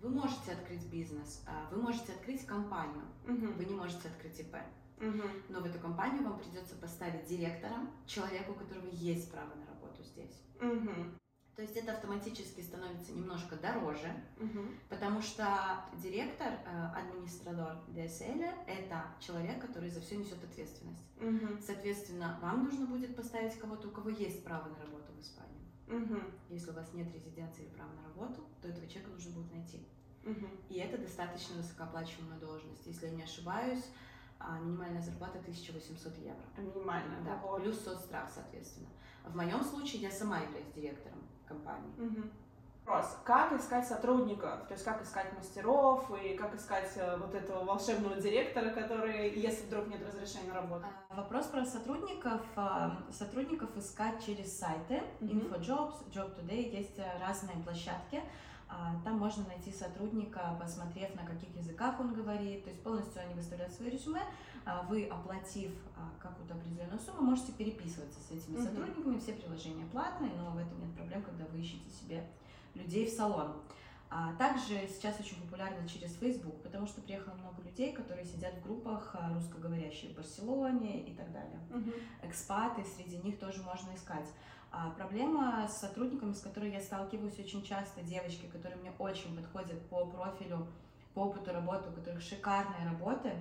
Вы 0.02 0.10
можете 0.10 0.52
открыть 0.52 0.84
бизнес, 0.86 1.42
а, 1.46 1.68
вы 1.70 1.80
можете 1.80 2.12
открыть 2.12 2.44
компанию, 2.44 3.04
Мгм. 3.24 3.52
вы 3.56 3.64
не 3.64 3.74
можете 3.74 4.08
открыть 4.08 4.40
ИП. 4.40 4.56
Мгм. 4.98 5.22
Но 5.48 5.60
в 5.60 5.64
эту 5.64 5.78
компанию 5.78 6.24
вам 6.24 6.40
придется 6.40 6.74
поставить 6.74 7.26
директором, 7.26 7.88
человеку, 8.06 8.50
у 8.50 8.54
которого 8.56 8.88
есть 8.90 9.30
право 9.30 9.54
на 9.54 9.64
работу 9.66 10.02
здесь. 10.02 10.42
Мгм. 10.60 11.16
То 11.54 11.62
есть 11.62 11.76
это 11.76 11.92
автоматически 11.92 12.62
становится 12.62 13.12
немножко 13.12 13.54
дороже, 13.56 14.12
Мгм. 14.38 14.76
потому 14.88 15.22
что 15.22 15.84
директор, 16.02 16.48
э, 16.48 16.86
администратор 16.96 17.76
DSL, 17.88 18.42
это 18.66 19.04
человек, 19.20 19.60
который 19.60 19.90
за 19.90 20.00
все 20.00 20.16
несет 20.16 20.42
ответственность. 20.42 21.04
Мгм. 21.20 21.60
Соответственно, 21.64 22.38
вам 22.42 22.64
нужно 22.64 22.86
будет 22.86 23.14
поставить 23.14 23.56
кого-то, 23.56 23.86
у 23.86 23.90
кого 23.92 24.08
есть 24.10 24.42
право 24.42 24.68
на 24.68 24.78
работу 24.78 25.12
в 25.12 25.20
Испании. 25.20 25.61
Мгм. 25.92 26.22
Если 26.48 26.70
у 26.70 26.74
вас 26.74 26.92
нет 26.94 27.12
резиденции 27.14 27.64
или 27.64 27.70
права 27.74 27.90
на 27.92 28.02
работу, 28.04 28.42
то 28.60 28.68
этого 28.68 28.86
человека 28.86 29.10
нужно 29.12 29.32
будет 29.32 29.52
найти. 29.52 29.86
Мгм. 30.24 30.48
И 30.68 30.78
это 30.78 30.98
достаточно 30.98 31.56
высокооплачиваемая 31.56 32.38
должность. 32.38 32.86
Если 32.86 33.06
я 33.06 33.12
не 33.12 33.22
ошибаюсь, 33.22 33.84
а, 34.38 34.58
минимальная 34.58 35.02
зарплата 35.02 35.38
1800 35.38 36.16
евро. 36.18 36.42
Минимально, 36.56 37.22
Да, 37.24 37.40
Ого. 37.44 37.58
плюс 37.58 37.78
соцстрах, 37.80 38.30
соответственно. 38.30 38.88
В 39.24 39.36
моем 39.36 39.62
случае 39.62 40.02
я 40.02 40.10
сама 40.10 40.40
являюсь 40.40 40.72
директором 40.74 41.18
компании. 41.46 41.92
Мгм. 41.96 42.30
Вопрос. 42.84 43.16
Как 43.24 43.52
искать 43.52 43.86
сотрудников? 43.86 44.66
То 44.66 44.74
есть 44.74 44.84
как 44.84 45.02
искать 45.02 45.32
мастеров 45.38 46.10
и 46.20 46.34
как 46.36 46.54
искать 46.56 46.90
э, 46.96 47.16
вот 47.16 47.32
этого 47.32 47.64
волшебного 47.64 48.16
директора, 48.20 48.70
который, 48.70 49.38
если 49.38 49.66
вдруг 49.66 49.86
нет 49.86 50.00
разрешения 50.04 50.48
на 50.48 50.54
работу? 50.54 50.86
А, 51.08 51.14
Вопрос 51.14 51.46
про 51.46 51.64
сотрудников. 51.64 52.40
а, 52.56 52.98
Сотрудников 53.12 53.76
искать 53.76 54.24
через 54.24 54.58
сайты. 54.58 55.00
InfoJobs, 55.20 56.10
Job 56.12 56.36
Today. 56.36 56.76
Есть 56.76 56.98
э, 56.98 57.06
разные 57.20 57.56
площадки. 57.62 58.20
А, 58.68 58.96
Там 59.04 59.16
можно 59.16 59.46
найти 59.46 59.70
сотрудника, 59.70 60.56
посмотрев, 60.60 61.14
на 61.14 61.24
каких 61.24 61.54
языках 61.56 62.00
он 62.00 62.12
говорит. 62.12 62.64
То 62.64 62.70
есть 62.70 62.82
полностью 62.82 63.22
они 63.22 63.34
выставляют 63.34 63.72
свои 63.72 63.90
резюме. 63.90 64.22
Вы, 64.88 65.06
оплатив 65.06 65.72
какую-то 66.20 66.54
определенную 66.54 66.98
сумму, 67.00 67.22
можете 67.22 67.50
переписываться 67.52 68.20
с 68.20 68.30
этими 68.30 68.60
сотрудниками. 68.60 69.18
Все 69.18 69.32
приложения 69.32 69.84
платные, 69.86 70.30
но 70.34 70.50
в 70.52 70.56
этом 70.58 70.80
нет 70.80 70.94
проблем, 70.94 71.22
когда 71.22 71.44
вы 71.46 71.58
ищете 71.58 71.90
себе 71.90 72.24
людей 72.74 73.06
в 73.06 73.10
салон. 73.10 73.54
А 74.14 74.34
также 74.34 74.86
сейчас 74.88 75.18
очень 75.20 75.40
популярно 75.40 75.88
через 75.88 76.14
Facebook, 76.16 76.62
потому 76.62 76.86
что 76.86 77.00
приехало 77.00 77.34
много 77.34 77.62
людей, 77.62 77.94
которые 77.94 78.26
сидят 78.26 78.52
в 78.54 78.62
группах 78.62 79.14
а, 79.14 79.32
русскоговорящие 79.32 80.12
в 80.12 80.16
Барселоне 80.16 81.00
и 81.00 81.14
так 81.14 81.32
далее. 81.32 81.58
Мгм. 81.70 81.92
Экспаты, 82.22 82.84
среди 82.84 83.16
них 83.16 83.38
тоже 83.38 83.62
можно 83.62 83.94
искать. 83.94 84.26
А 84.70 84.90
проблема 84.90 85.66
с 85.66 85.78
сотрудниками, 85.78 86.34
с 86.34 86.40
которой 86.40 86.70
я 86.70 86.80
сталкиваюсь 86.80 87.38
очень 87.38 87.62
часто, 87.62 88.02
девочки, 88.02 88.46
которые 88.46 88.78
мне 88.80 88.92
очень 88.98 89.34
подходят 89.34 89.80
по 89.88 90.04
профилю, 90.04 90.66
по 91.14 91.20
опыту 91.20 91.52
работы, 91.52 91.88
у 91.88 91.92
которых 91.92 92.20
шикарные 92.20 92.86
работы, 92.86 93.32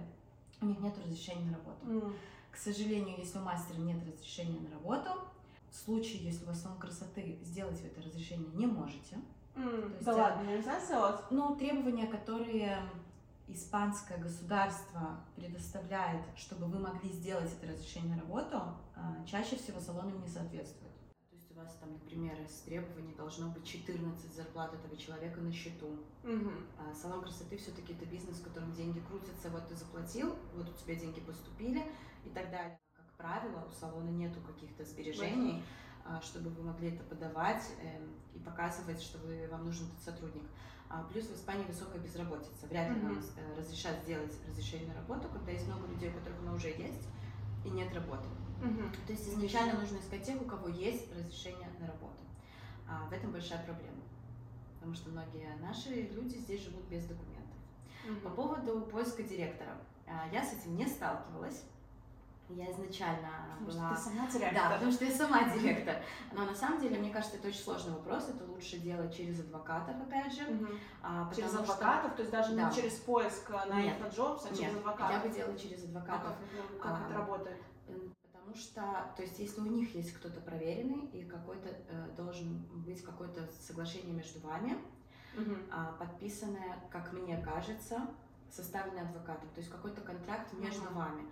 у 0.62 0.66
них 0.66 0.80
нет 0.80 0.98
разрешения 0.98 1.52
на 1.52 1.58
работу. 1.58 1.86
М. 1.86 2.16
К 2.52 2.58
сожалению, 2.58 3.18
если 3.18 3.40
у 3.40 3.42
мастера 3.42 3.78
нет 3.78 3.98
разрешения 4.06 4.60
на 4.60 4.70
работу, 4.72 5.10
в 5.72 5.76
случае, 5.76 6.24
если 6.24 6.44
у 6.44 6.48
вас 6.48 6.62
салон 6.62 6.78
красоты, 6.78 7.40
сделать 7.44 7.80
вы 7.82 7.88
это 7.88 8.02
разрешение 8.02 8.50
не 8.54 8.68
можете. 8.68 9.18
М, 9.56 9.94
есть, 9.94 10.06
Да 10.06 10.12
а- 10.14 10.18
ладно, 10.18 10.50
нельзя 10.50 10.80
сделать? 10.80 11.20
Но 11.32 11.56
требования, 11.56 12.08
которые 12.08 12.78
испанское 13.48 14.18
государство 14.18 15.26
предоставляет, 15.36 16.22
чтобы 16.36 16.66
вы 16.68 16.80
могли 16.80 17.10
сделать 17.10 17.52
это 17.52 17.72
разрешение 17.72 18.16
на 18.16 18.22
работу, 18.22 18.58
а, 18.96 19.26
чаще 19.26 19.56
всего 19.56 19.80
салонам 19.80 20.22
не 20.22 20.28
соответствует. 20.28 20.92
То 21.30 21.36
есть 21.36 21.52
у 21.52 21.56
вас 21.56 21.76
там, 21.80 21.92
например, 21.94 22.40
из 22.42 22.62
требований 22.62 23.14
должно 23.16 23.50
быть 23.50 23.66
14 23.66 24.34
зарплат 24.34 24.74
этого 24.74 24.96
человека 24.96 25.42
на 25.42 25.52
счету. 25.52 25.98
Мгм. 26.24 26.66
А 26.78 26.94
салон 26.94 27.22
красоты 27.22 27.58
все-таки 27.58 27.94
это 27.94 28.06
бизнес, 28.06 28.38
в 28.38 28.44
котором 28.44 28.74
деньги 28.74 29.00
крутятся, 29.00 29.50
вот 29.50 29.68
ты 29.68 29.76
заплатил, 29.76 30.36
вот 30.56 30.70
у 30.70 30.74
тебя 30.74 30.96
деньги 30.96 31.20
поступили 31.20 31.84
и 32.26 32.30
так 32.30 32.52
далее. 32.52 32.80
Правило, 33.22 33.64
у 33.68 33.72
салона 33.72 34.10
нету 34.10 34.40
каких-то 34.42 34.84
сбережений, 34.84 35.64
а, 36.04 36.20
чтобы 36.22 36.50
вы 36.50 36.64
могли 36.64 36.90
это 36.90 37.04
подавать 37.04 37.64
эм, 37.84 38.10
и 38.34 38.40
показывать, 38.40 39.00
что 39.00 39.20
вы, 39.20 39.48
вам 39.52 39.66
нужен 39.66 39.86
этот 39.88 40.02
сотрудник. 40.04 40.44
А, 40.90 41.04
Плюс 41.04 41.26
в 41.28 41.36
Испании 41.36 41.64
высокая 41.66 42.00
безработица. 42.02 42.66
Вряд 42.68 42.90
ли 42.90 42.96
нам 43.02 43.20
э, 43.38 43.60
разрешат 43.60 44.00
сделать 44.04 44.34
разрешение 44.48 44.88
на 44.88 44.96
работу, 44.96 45.30
когда 45.32 45.52
есть 45.52 45.68
много 45.68 45.86
людей, 45.88 46.10
у 46.10 46.14
которых 46.14 46.40
оно 46.40 46.56
уже 46.56 46.70
есть, 46.70 47.08
и 47.64 47.70
нет 47.70 47.94
работы. 47.94 48.28
Мгм. 48.60 48.92
То 49.06 49.14
есть 49.14 49.30
изначально 49.30 49.80
нужно 49.80 49.98
искать 50.00 50.24
тех, 50.24 50.42
у 50.42 50.46
кого 50.46 50.68
есть 50.68 51.14
разрешение 51.16 51.70
на 51.80 51.88
работу. 51.88 52.18
А 52.90 53.08
в 53.08 53.14
этом 53.14 53.32
большая 53.32 53.64
проблема. 53.64 54.02
Потому 54.80 54.96
что 54.96 55.12
многие 55.12 55.56
наши 55.62 56.10
люди 56.12 56.38
здесь 56.38 56.62
живут 56.64 56.84
без 56.90 57.04
документов. 57.06 57.56
По 58.24 58.30
Мгм. 58.30 58.36
поводу 58.36 58.82
поиска 58.82 59.22
директора. 59.22 59.78
а, 60.08 60.28
Я 60.34 60.44
с 60.44 60.54
этим 60.54 60.76
не 60.76 60.88
сталкивалась. 60.88 61.64
Я 62.56 62.72
изначально 62.72 63.30
Потому 63.60 63.72
что 63.72 63.80
была... 63.80 63.90
ты 63.96 64.02
сама 64.02 64.28
директор. 64.32 64.54
Да, 64.54 64.70
потому 64.76 64.92
что 64.92 65.06
я 65.06 65.12
сама 65.12 65.44
директор. 65.50 65.96
Но 66.34 66.46
на 66.46 66.56
самом 66.56 66.82
деле, 66.82 67.00
мне 67.00 67.10
кажется, 67.12 67.38
это 67.38 67.48
очень 67.48 67.60
сложный 67.60 67.94
вопрос. 67.94 68.30
Это 68.30 68.44
лучше 68.46 68.78
делать 68.80 69.16
через 69.16 69.40
адвокатов, 69.40 69.96
опять 70.02 70.34
же. 70.34 70.42
А, 71.02 71.32
Через 71.34 71.50
потому 71.52 71.66
что- 71.66 71.74
адвокатов, 71.76 72.16
то 72.16 72.22
есть 72.22 72.32
даже 72.32 72.56
Да. 72.56 72.70
не 72.70 72.76
через 72.76 72.94
поиск 73.00 73.50
э, 73.50 73.66
на 73.70 73.82
Нет. 73.82 74.00
InfoJobs, 74.00 74.42
а 74.46 74.48
через 74.50 74.60
Нет, 74.60 74.78
адвокатов. 74.78 75.12
я 75.16 75.20
бы 75.30 75.30
делала 75.36 75.58
через 75.58 75.84
А 75.84 75.88
адвокатов. 75.88 76.34
как, 76.34 76.38
это- 76.72 76.80
как 76.82 76.92
А, 76.92 77.06
это 77.06 77.14
работает? 77.18 77.62
М, 77.88 78.14
Потому 78.34 78.56
что, 78.56 78.82
то 79.16 79.22
есть, 79.22 79.40
если 79.40 79.62
у 79.62 79.66
них 79.66 79.96
есть 79.96 80.14
кто-то 80.14 80.42
проверенный 80.42 81.06
и 81.14 81.24
какой-то 81.24 81.70
э, 81.70 82.10
должен 82.18 82.58
быть 82.84 83.02
какое-то 83.02 83.48
соглашение 83.62 84.14
между 84.14 84.40
вами, 84.42 84.78
а, 85.72 85.94
подписанное, 85.94 86.78
как 86.90 87.14
мне 87.14 87.38
кажется, 87.38 88.02
составленное 88.50 89.04
адвокатом, 89.08 89.48
то 89.52 89.60
есть 89.62 89.72
какой-то 89.72 90.02
контракт 90.02 90.52
между 90.54 90.82
Мгм. 90.88 90.94
вами. 90.96 91.24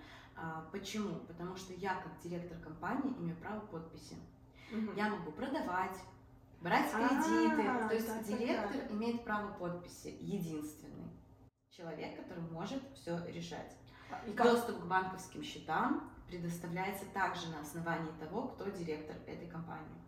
А, 0.42 0.70
почему? 0.72 1.20
Потому 1.28 1.56
что 1.56 1.74
я, 1.74 1.96
как 1.96 2.18
директор 2.20 2.58
компании, 2.60 3.14
имею 3.18 3.36
право 3.38 3.60
подписи. 3.60 4.16
Мгм. 4.72 4.96
Я 4.96 5.10
могу 5.10 5.32
продавать, 5.32 5.98
брать 6.62 6.90
А, 6.94 6.98
кредиты. 6.98 7.64
То 7.88 7.94
есть 7.94 8.08
так, 8.08 8.26
директор 8.26 8.92
имеет 8.92 9.24
право 9.24 9.52
подписи, 9.54 10.16
единственный 10.20 11.12
человек, 11.70 12.18
который 12.18 12.44
может 12.52 12.82
все 12.96 13.24
решать. 13.28 13.76
И 14.26 14.32
как? 14.32 14.48
Доступ 14.48 14.82
к 14.82 14.86
банковским 14.86 15.44
счетам 15.44 16.10
предоставляется 16.28 17.06
также 17.14 17.50
на 17.50 17.62
основании 17.62 18.12
того, 18.20 18.50
кто 18.50 18.70
директор 18.70 19.16
этой 19.28 19.48
компании. 19.48 20.02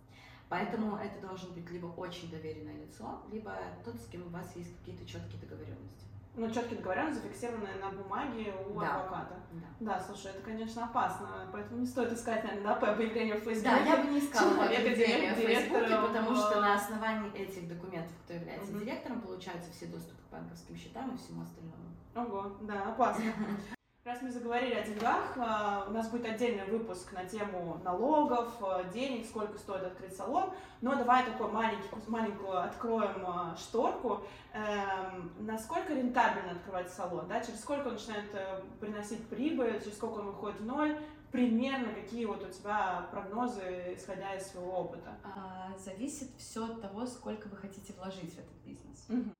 Поэтому 0.49 0.97
это 0.97 1.19
должен 1.25 1.53
быть 1.53 1.69
либо 1.69 1.87
очень 1.87 2.29
доверенное 2.29 2.75
лицо, 2.75 3.21
либо 3.31 3.57
тот, 3.85 3.95
с 3.95 4.07
кем 4.07 4.27
у 4.27 4.29
вас 4.29 4.53
есть 4.55 4.77
какие-то 4.79 5.05
четкие 5.05 5.39
договоренности. 5.39 6.05
Ну, 6.33 6.49
четкие 6.49 6.77
договоренности, 6.77 7.21
зафиксированные 7.23 7.75
на 7.75 7.89
бумаге 7.89 8.53
у 8.69 8.79
Да. 8.79 8.95
адвоката. 9.01 9.35
Да. 9.51 9.67
Да, 9.81 9.99
слушай, 9.99 10.31
это, 10.31 10.41
конечно, 10.41 10.85
опасно, 10.85 11.27
поэтому 11.51 11.81
не 11.81 11.85
стоит 11.85 12.13
искать, 12.13 12.43
наверное, 12.43 12.73
да, 12.73 12.75
по 12.75 12.91
объявлению 12.91 13.35
в 13.37 13.43
Фейсбуке. 13.43 13.69
Да, 13.69 13.77
я 13.79 13.97
бы 13.97 14.09
не 14.11 14.19
искала 14.19 14.49
Человека, 14.53 14.81
объявления 14.81 15.33
в 15.33 15.37
Фейсбуке, 15.37 15.97
потому 16.07 16.35
что 16.35 16.61
на 16.61 16.75
основании 16.75 17.33
этих 17.33 17.67
документов, 17.67 18.13
кто 18.23 18.33
является 18.33 18.71
Мгм. 18.71 18.79
директором, 18.79 19.21
получаются 19.21 19.71
все 19.71 19.87
доступы 19.87 20.21
к 20.29 20.31
банковским 20.31 20.77
счетам 20.77 21.13
и 21.13 21.17
всему 21.17 21.41
остальному. 21.41 21.75
Ого, 22.15 22.55
да, 22.61 22.83
опасно. 22.91 23.23
Раз 24.03 24.19
мы 24.23 24.31
заговорили 24.31 24.73
о 24.73 24.83
деньгах, 24.83 25.37
а, 25.37 25.85
у 25.87 25.91
нас 25.91 26.09
будет 26.09 26.25
отдельный 26.25 26.65
выпуск 26.65 27.11
на 27.11 27.23
тему 27.23 27.79
налогов, 27.83 28.51
а, 28.59 28.83
денег, 28.85 29.27
сколько 29.27 29.59
стоит 29.59 29.83
открыть 29.83 30.15
салон. 30.15 30.49
Но 30.81 30.95
давай 30.95 31.23
такой 31.23 31.51
маленький, 31.51 31.87
маленькую 32.07 32.63
откроем 32.63 33.23
а, 33.27 33.55
шторку. 33.55 34.23
Эм, 34.53 35.31
насколько 35.45 35.93
рентабельно 35.93 36.53
открывать 36.53 36.91
салон? 36.91 37.27
Да? 37.27 37.41
Через 37.41 37.61
сколько 37.61 37.89
он 37.89 37.93
начинает 37.93 38.33
э, 38.33 38.63
приносить 38.79 39.29
прибыль, 39.29 39.79
через 39.83 39.97
сколько 39.97 40.17
он 40.17 40.31
выходит 40.31 40.59
в 40.61 40.65
ноль? 40.65 40.97
Примерно 41.31 41.93
какие 41.93 42.25
вот 42.25 42.43
у 42.43 42.51
тебя 42.51 43.07
прогнозы, 43.11 43.93
исходя 43.95 44.33
из 44.33 44.47
своего 44.47 44.79
опыта? 44.79 45.15
А, 45.23 45.77
зависит 45.77 46.31
все 46.39 46.65
от 46.65 46.81
того, 46.81 47.05
сколько 47.05 47.47
вы 47.49 47.55
хотите 47.55 47.93
вложить 47.93 48.33
в 48.33 48.39
этот 48.39 48.57
бизнес. 48.65 49.05
Мгм. 49.09 49.35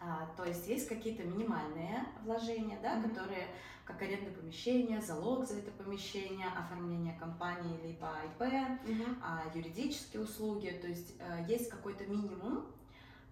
А, 0.00 0.26
то 0.36 0.44
есть 0.44 0.68
есть 0.68 0.88
какие-то 0.88 1.24
минимальные 1.24 2.04
вложения, 2.22 2.78
да, 2.80 2.96
Мгм. 2.96 3.10
которые 3.10 3.48
как 3.84 4.02
аренда 4.02 4.30
помещения, 4.30 5.00
залог 5.00 5.46
за 5.46 5.58
это 5.58 5.70
помещение, 5.70 6.46
оформление 6.48 7.18
компании 7.18 7.80
либо 7.82 8.12
ИП, 8.26 8.42
Мгм. 8.86 9.18
а, 9.22 9.42
юридические 9.54 10.22
услуги, 10.22 10.78
то 10.80 10.86
есть 10.86 11.14
э, 11.18 11.46
есть 11.48 11.70
какой-то 11.70 12.04
минимум, 12.06 12.66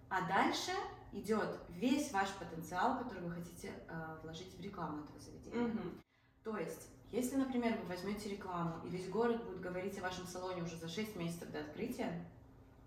а 0.09 0.27
дальше 0.27 0.73
идет 1.13 1.61
весь 1.69 2.11
ваш 2.11 2.31
потенциал, 2.35 2.99
который 2.99 3.23
вы 3.25 3.33
хотите 3.33 3.71
э, 3.89 4.19
вложить 4.23 4.57
в 4.57 4.61
рекламу 4.61 5.05
этого 5.05 5.21
заведения. 5.21 5.67
Мгм. 5.69 6.03
То 6.43 6.57
есть, 6.57 6.89
если, 7.13 7.37
например, 7.37 7.79
вы 7.83 7.89
возьмете 7.89 8.31
рекламу, 8.31 8.85
и 8.85 8.89
весь 8.89 9.09
город 9.09 9.45
будет 9.45 9.61
говорить 9.61 9.99
о 9.99 10.03
вашем 10.03 10.27
салоне 10.27 10.63
уже 10.63 10.77
за 10.79 10.89
6 10.89 11.17
месяцев 11.17 11.51
до 11.51 11.61
открытия, 11.61 12.25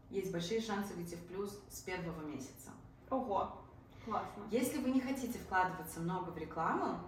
есть 0.10 0.32
большие 0.32 0.60
шансы 0.60 0.94
выйти 0.96 1.16
в 1.16 1.26
плюс 1.28 1.62
с 1.70 1.82
первого 1.82 2.22
месяца. 2.26 2.72
Ого, 3.12 3.62
классно. 4.10 4.44
Если 4.52 4.80
вы 4.80 4.92
не 4.92 5.02
хотите 5.02 5.40
вкладываться 5.40 6.00
много 6.00 6.32
в 6.32 6.38
рекламу, 6.38 7.00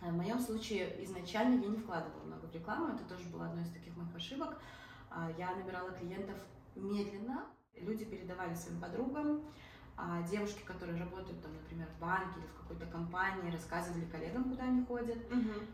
а 0.00 0.06
в 0.06 0.14
моем 0.14 0.38
случае 0.40 1.04
изначально 1.04 1.62
я 1.62 1.68
не 1.68 1.76
вкладывала 1.76 2.24
много 2.24 2.46
в 2.46 2.54
рекламу, 2.54 2.94
это 2.94 3.04
тоже 3.04 3.28
было 3.28 3.46
одной 3.46 3.64
из 3.64 3.70
таких 3.70 3.96
моих 3.96 4.14
ошибок. 4.14 4.58
А, 5.10 5.30
Я 5.36 5.54
набирала 5.54 5.90
клиентов 5.92 6.36
медленно, 6.74 7.44
люди 7.76 8.04
передавали 8.04 8.54
своим 8.54 8.80
подругам, 8.80 9.42
а 9.96 10.22
девушки, 10.22 10.62
которые 10.64 10.98
работают, 10.98 11.42
там, 11.42 11.52
например, 11.52 11.86
в 11.96 12.00
банке 12.00 12.38
или 12.38 12.46
в 12.46 12.54
какой-то 12.54 12.86
компании, 12.86 13.50
рассказывали 13.50 14.06
коллегам, 14.06 14.44
куда 14.44 14.64
они 14.64 14.84
ходят. 14.84 15.18
Мгм. 15.30 15.66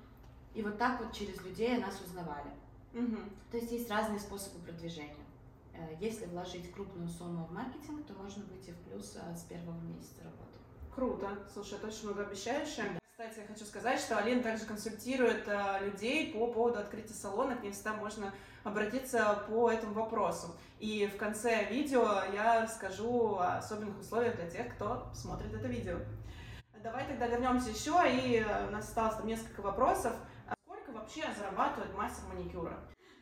И 0.54 0.62
вот 0.62 0.78
так 0.78 1.00
вот 1.00 1.12
через 1.12 1.40
людей 1.44 1.78
нас 1.78 2.00
узнавали. 2.00 2.50
Мгм. 2.92 3.30
То 3.50 3.58
есть 3.58 3.70
есть 3.70 3.90
разные 3.90 4.18
способы 4.18 4.64
продвижения. 4.64 5.26
Э, 5.74 5.94
Если 6.00 6.26
вложить 6.26 6.72
крупную 6.72 7.08
сумму 7.08 7.44
в 7.44 7.52
маркетинг, 7.52 8.04
то 8.06 8.14
можно 8.14 8.42
выйти 8.46 8.70
в 8.70 8.78
плюс 8.88 9.16
э, 9.16 9.36
с 9.36 9.42
первого 9.42 9.78
месяца 9.82 10.24
работы. 10.24 10.55
Круто. 10.96 11.28
Слушай, 11.52 11.74
это 11.74 11.88
очень 11.88 12.04
многообещающе. 12.04 12.98
Кстати, 13.10 13.40
я 13.40 13.46
хочу 13.46 13.66
сказать, 13.66 14.00
что 14.00 14.16
Алина 14.16 14.42
также 14.42 14.64
консультирует 14.64 15.46
э, 15.46 15.84
людей 15.84 16.32
по 16.32 16.46
поводу 16.46 16.78
открытия 16.78 17.12
салона. 17.12 17.54
К 17.54 17.62
ней 17.62 17.72
всегда 17.72 17.92
можно 17.92 18.32
обратиться 18.64 19.44
по 19.46 19.70
этому 19.70 19.92
вопросу. 19.92 20.56
И 20.78 21.06
в 21.06 21.18
конце 21.18 21.66
видео 21.66 22.22
я 22.32 22.62
расскажу 22.62 23.36
о 23.36 23.58
особенных 23.58 24.00
условиях 24.00 24.36
для 24.36 24.48
тех, 24.48 24.74
кто 24.74 25.10
смотрит 25.12 25.52
это 25.52 25.66
видео. 25.66 25.98
Давай 26.82 27.06
тогда 27.06 27.26
вернемся 27.26 27.68
еще, 27.68 28.02
и 28.10 28.38
э, 28.38 28.66
у 28.66 28.70
нас 28.70 28.88
осталось 28.88 29.16
там 29.16 29.26
несколько 29.26 29.60
вопросов. 29.60 30.14
А 30.48 30.54
Сколько 30.64 30.92
вообще 30.92 31.24
зарабатывает 31.36 31.94
мастер 31.94 32.24
маникюра? 32.32 32.78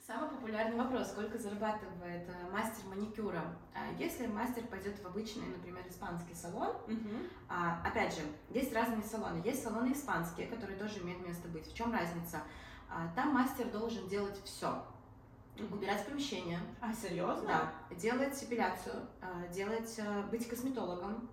Самый 0.06 0.28
популярный 0.28 0.76
вопрос, 0.76 1.08
сколько 1.12 1.38
зарабатывает 1.38 2.28
э, 2.28 2.50
мастер 2.52 2.84
маникюра? 2.88 3.42
А 3.75 3.90
Если 3.99 4.26
мастер 4.26 4.66
пойдет 4.66 4.99
в 4.99 5.06
обычный, 5.06 5.46
например, 5.46 5.82
испанский 5.88 6.34
салон, 6.34 6.76
Мгм. 6.87 7.26
а, 7.49 7.80
опять 7.82 8.14
же, 8.14 8.20
есть 8.50 8.75
разные 8.75 9.02
салоны. 9.02 9.40
Есть 9.42 9.62
салоны 9.62 9.92
испанские, 9.92 10.49
которые 10.49 10.78
тоже 10.78 10.99
имеют 11.00 11.26
место 11.26 11.49
быть. 11.49 11.66
В 11.66 11.75
чем 11.75 11.90
разница? 11.90 12.42
А, 12.90 13.08
Там 13.16 13.32
мастер 13.32 13.70
должен 13.70 14.06
делать 14.06 14.38
все. 14.44 14.84
Убирать 15.70 16.04
помещение, 16.04 16.61
А, 16.82 16.92
серьезно? 16.92 17.46
Да, 17.88 17.94
делать 17.96 18.42
эпиляцию, 18.42 19.06
а, 19.23 19.46
делать, 19.49 19.99
а, 20.00 20.23
быть 20.25 20.46
косметологом, 20.46 21.30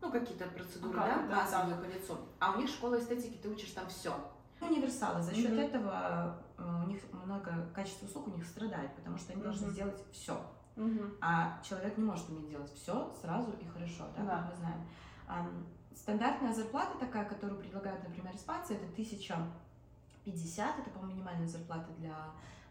ну, 0.00 0.10
какие-то 0.10 0.46
процедуры, 0.46 0.98
Ну, 0.98 1.04
да, 1.04 1.26
да, 1.28 1.36
базовые 1.44 1.76
по 1.76 1.84
лицу. 1.84 2.18
А 2.40 2.52
у 2.52 2.58
них 2.58 2.68
школа 2.70 2.98
эстетики, 2.98 3.36
ты 3.40 3.48
учишь 3.48 3.70
там 3.70 3.86
все. 3.88 4.12
Универсалы. 4.60 5.22
За 5.22 5.34
счет 5.34 5.50
Мгм. 5.52 5.60
этого 5.60 6.36
э, 6.58 6.82
у 6.84 6.86
них 6.88 7.00
много 7.12 7.68
качество 7.74 8.06
услуг 8.06 8.28
у 8.28 8.30
них 8.30 8.44
страдает, 8.46 8.94
потому 8.94 9.16
что 9.18 9.32
они 9.32 9.42
должны 9.42 9.66
Мгм. 9.66 9.72
сделать 9.74 10.02
все. 10.12 10.40
Мгм. 10.76 11.14
А 11.20 11.60
человек 11.62 11.96
не 11.98 12.04
может 12.04 12.28
уметь 12.28 12.48
делать 12.48 12.72
все 12.74 13.12
сразу 13.20 13.52
и 13.52 13.64
хорошо, 13.66 14.04
да, 14.16 14.24
Да. 14.24 14.36
как 14.42 14.50
мы 14.50 14.56
знаем. 14.56 15.66
Стандартная 15.94 16.54
зарплата 16.54 16.98
такая, 16.98 17.24
которую 17.24 17.60
предлагают, 17.60 18.02
например, 18.06 18.34
испанцы, 18.34 18.74
это 18.74 18.86
1050, 18.92 20.78
это, 20.78 20.90
по-моему, 20.90 21.14
минимальная 21.16 21.46
зарплата 21.48 21.90
для 21.98 22.14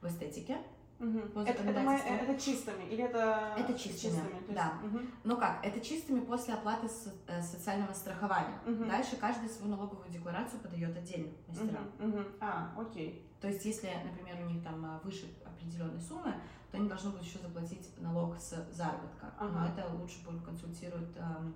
в 0.01 0.07
эстетике. 0.07 0.57
По 0.99 1.39
Это, 1.39 1.51
это, 1.51 1.63
законодательству. 1.63 2.13
это 2.13 2.41
чистыми 2.41 2.83
или 2.83 3.03
это 3.05 3.53
Это 3.57 3.73
чистыми, 3.79 4.11
то 4.19 4.27
есть- 4.37 4.53
да. 4.53 4.73
Мгм. 4.83 5.11
Ну 5.23 5.37
как, 5.37 5.65
это 5.65 5.79
чистыми 5.79 6.19
после 6.19 6.53
оплаты 6.55 6.89
со- 6.89 7.13
э, 7.27 7.41
социального 7.41 7.93
страхования. 7.93 8.59
Мгм. 8.65 8.89
Дальше 8.89 9.15
каждый 9.15 9.47
свою 9.49 9.71
налоговую 9.71 10.09
декларацию 10.09 10.59
подает 10.59 10.97
отдельно 10.97 11.31
мастерам. 11.47 11.89
Мгм. 11.99 12.09
Мгм. 12.09 12.25
А, 12.41 12.73
окей. 12.77 13.25
То 13.39 13.47
есть, 13.47 13.63
если, 13.63 13.89
например, 14.03 14.45
у 14.45 14.49
них 14.49 14.61
там 14.61 14.83
а, 14.83 14.99
выше 15.05 15.33
определенной 15.45 16.01
суммы, 16.01 16.33
то 16.69 16.77
они 16.77 16.89
должны 16.89 17.11
будут 17.11 17.25
еще 17.25 17.39
заплатить 17.39 17.89
налог 18.01 18.37
с 18.37 18.49
заработка. 18.73 19.33
Но 19.39 19.45
Ага. 19.47 19.71
это 19.73 19.89
лучше 19.93 20.17
консультирует 20.45 21.15
эм, 21.15 21.55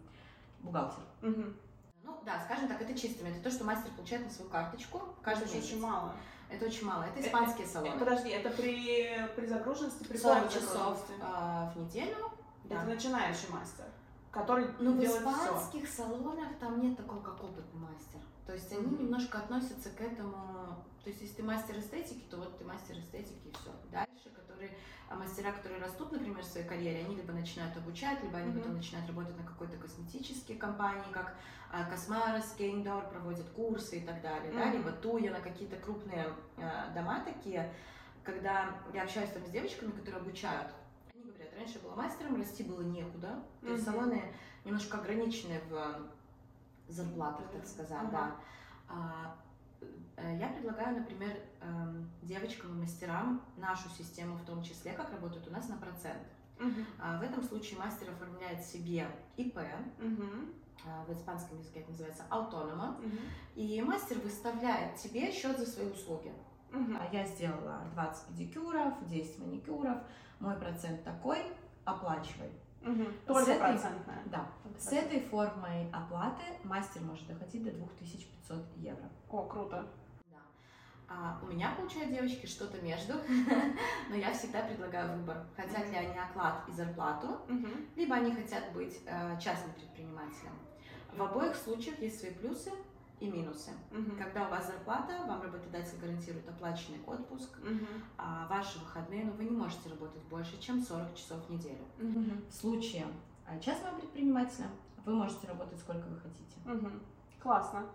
бухгалтер. 0.61 1.03
Мгм. 1.21 1.53
Ну 2.03 2.19
да, 2.25 2.41
скажем 2.45 2.67
так, 2.67 2.81
это 2.81 2.97
чистыми. 2.97 3.29
Это 3.29 3.41
то, 3.43 3.51
что 3.51 3.63
мастер 3.63 3.91
получает 3.95 4.25
на 4.25 4.31
свою 4.31 4.49
карточку 4.49 5.01
каждый 5.21 5.45
Это 5.45 5.55
месяц. 5.55 5.69
очень 5.69 5.81
мало. 5.81 6.13
Это 6.49 6.65
очень 6.65 6.85
мало. 6.85 7.03
Это 7.03 7.19
Э, 7.19 7.27
испанские 7.27 7.65
Э, 7.65 7.69
салоны. 7.69 7.99
Подожди, 7.99 8.29
это 8.29 8.49
при, 8.51 9.27
при 9.35 9.45
загруженности, 9.47 10.03
при 10.03 10.17
40 10.17 10.37
полной 10.43 10.53
часов 10.53 11.05
а, 11.21 11.71
в 11.75 11.79
неделю. 11.79 12.31
Это 12.65 12.75
Да. 12.75 12.83
начинающий 12.83 13.49
мастер, 13.49 13.85
который 14.31 14.67
Но 14.79 14.91
в 14.91 14.99
делает 14.99 15.21
все. 15.21 15.31
испанских 15.31 15.89
салонах 15.89 16.49
там 16.59 16.81
нет 16.81 16.95
такого, 16.97 17.21
как 17.21 17.43
опытный 17.43 17.79
мастер. 17.81 18.19
То 18.45 18.53
есть 18.53 18.71
они 18.73 18.97
немножко 18.97 19.37
относятся 19.39 19.89
к 19.89 20.01
этому. 20.01 20.83
То 21.03 21.09
есть 21.09 21.21
если 21.21 21.35
ты 21.35 21.43
мастер 21.43 21.77
эстетики, 21.79 22.23
то 22.29 22.37
вот 22.37 22.57
ты 22.57 22.65
мастер 22.65 22.97
эстетики 22.97 23.47
и 23.47 23.51
все. 23.51 23.71
Дальше, 23.91 24.29
которые 24.63 24.69
а 25.09 25.15
мастера, 25.15 25.51
которые 25.51 25.81
растут, 25.81 26.11
например, 26.11 26.41
в 26.41 26.45
своей 26.45 26.65
карьере, 26.65 27.05
они 27.05 27.15
либо 27.15 27.33
начинают 27.33 27.75
обучать, 27.77 28.23
либо 28.23 28.37
они 28.37 28.51
Мгм. 28.51 28.59
потом 28.61 28.75
начинают 28.75 29.07
работать 29.07 29.37
на 29.37 29.43
какой-то 29.43 29.77
косметической 29.77 30.55
компании, 30.55 31.03
как 31.11 31.35
а, 31.71 31.83
Космарос, 31.85 32.55
Кейндор, 32.57 33.09
проводят 33.09 33.47
курсы 33.49 33.97
и 33.99 34.05
так 34.05 34.21
далее, 34.21 34.51
да, 34.53 34.65
Мгм. 34.65 34.77
либо 34.77 34.91
Туя 34.91 35.31
на 35.31 35.39
какие-то 35.39 35.75
крупные 35.75 36.27
а, 36.57 36.91
дома 36.95 37.19
такие, 37.23 37.71
когда 38.23 38.69
я 38.93 39.03
общаюсь 39.03 39.29
там 39.31 39.45
с 39.45 39.49
девочками, 39.49 39.91
которые 39.91 40.21
обучают, 40.21 40.69
они 41.13 41.23
говорят, 41.25 41.53
раньше 41.55 41.75
я 41.75 41.81
была 41.81 41.95
мастером, 41.95 42.37
расти 42.37 42.63
было 42.63 42.81
некуда, 42.81 43.43
то 43.61 43.67
есть 43.67 43.83
салоны 43.83 44.33
немножко 44.65 44.97
ограничены 44.97 45.61
в 45.69 46.91
зарплатах, 46.91 47.51
так 47.51 47.65
сказать, 47.65 47.99
Ага. 48.01 48.35
да. 48.89 49.35
Э, 50.15 50.37
я 50.39 50.47
предлагаю, 50.49 50.97
например, 50.99 51.35
эм, 51.61 52.09
девочкам 52.21 52.71
и 52.77 52.81
мастерам 52.81 53.41
нашу 53.57 53.89
систему, 53.89 54.35
в 54.37 54.45
том 54.45 54.61
числе, 54.63 54.93
как 54.93 55.11
работает 55.11 55.47
у 55.47 55.51
нас 55.51 55.67
на 55.69 55.77
процент. 55.77 56.21
А, 56.99 57.19
В 57.19 57.23
этом 57.23 57.43
случае 57.43 57.79
мастер 57.79 58.09
оформляет 58.11 58.63
себе 58.63 59.07
ИП, 59.37 59.57
Мгм. 59.99 60.53
а, 60.85 61.03
в 61.05 61.11
испанском 61.13 61.57
языке 61.59 61.79
это 61.81 61.91
называется 61.91 62.23
автонома, 62.29 62.97
Мгм. 63.01 63.17
и 63.55 63.81
мастер 63.81 64.19
выставляет 64.19 64.95
тебе 64.95 65.31
счет 65.31 65.57
за 65.59 65.65
свои 65.65 65.87
услуги. 65.87 66.31
А 66.71 67.07
Я 67.11 67.25
сделала 67.25 67.81
20 67.93 68.27
педикюров, 68.27 68.93
10 69.07 69.39
маникюров, 69.39 69.97
мой 70.39 70.55
процент 70.55 71.03
такой, 71.03 71.39
оплачивай. 71.85 72.49
С 72.83 73.25
Только 73.25 73.51
этой- 73.51 73.59
процентная. 73.59 74.23
Да. 74.25 74.47
Только 74.63 74.79
С 74.79 74.91
этой 74.91 75.19
формой 75.21 75.89
оплаты 75.91 76.43
мастер 76.63 77.01
может 77.01 77.25
доходить 77.27 77.63
до 77.63 77.71
2500 77.71 78.65
евро. 78.77 79.09
О, 79.29 79.43
круто. 79.47 79.87
Да. 80.29 80.37
А 81.07 81.39
у 81.41 81.47
меня 81.47 81.71
получают 81.77 82.11
девочки 82.11 82.45
что-то 82.45 82.81
между, 82.81 83.13
но 84.09 84.15
я 84.15 84.33
всегда 84.33 84.61
предлагаю 84.63 85.17
выбор. 85.17 85.45
Хотят 85.55 85.89
ли 85.89 85.95
они 85.95 86.17
оклад 86.17 86.67
и 86.67 86.71
зарплату, 86.71 87.39
либо 87.95 88.15
они 88.15 88.33
хотят 88.33 88.71
быть 88.73 88.99
э, 89.05 89.39
частным 89.39 89.73
предпринимателем. 89.73 90.53
В 91.13 91.21
обоих 91.21 91.55
случаях 91.55 91.99
есть 91.99 92.19
свои 92.19 92.31
плюсы 92.33 92.71
и 93.23 93.31
минусы. 93.31 93.71
Мгм. 93.91 94.17
Когда 94.17 94.47
у 94.47 94.51
вас 94.51 94.67
зарплата, 94.67 95.13
вам 95.27 95.41
работодатель 95.41 95.97
гарантирует 95.99 96.47
оплаченный 96.49 96.99
отпуск, 97.07 97.57
Мгм. 97.59 97.87
а 98.17 98.47
ваши 98.49 98.79
выходные, 98.79 99.25
но 99.25 99.31
вы 99.31 99.45
не 99.45 99.55
можете 99.55 99.89
работать 99.89 100.21
больше, 100.23 100.59
чем 100.59 100.81
40 100.81 101.15
часов 101.15 101.45
в 101.45 101.49
неделю. 101.49 101.85
Мгм. 101.97 102.43
В 102.49 102.53
случае 102.53 103.07
э, 103.47 103.59
частного 103.61 103.97
предпринимателя 103.99 104.67
вы 105.05 105.13
можете 105.13 105.47
работать 105.47 105.79
сколько 105.79 106.05
вы 106.07 106.17
хотите. 106.19 106.57
Мгм. 106.65 107.01
Классно. 107.41 107.85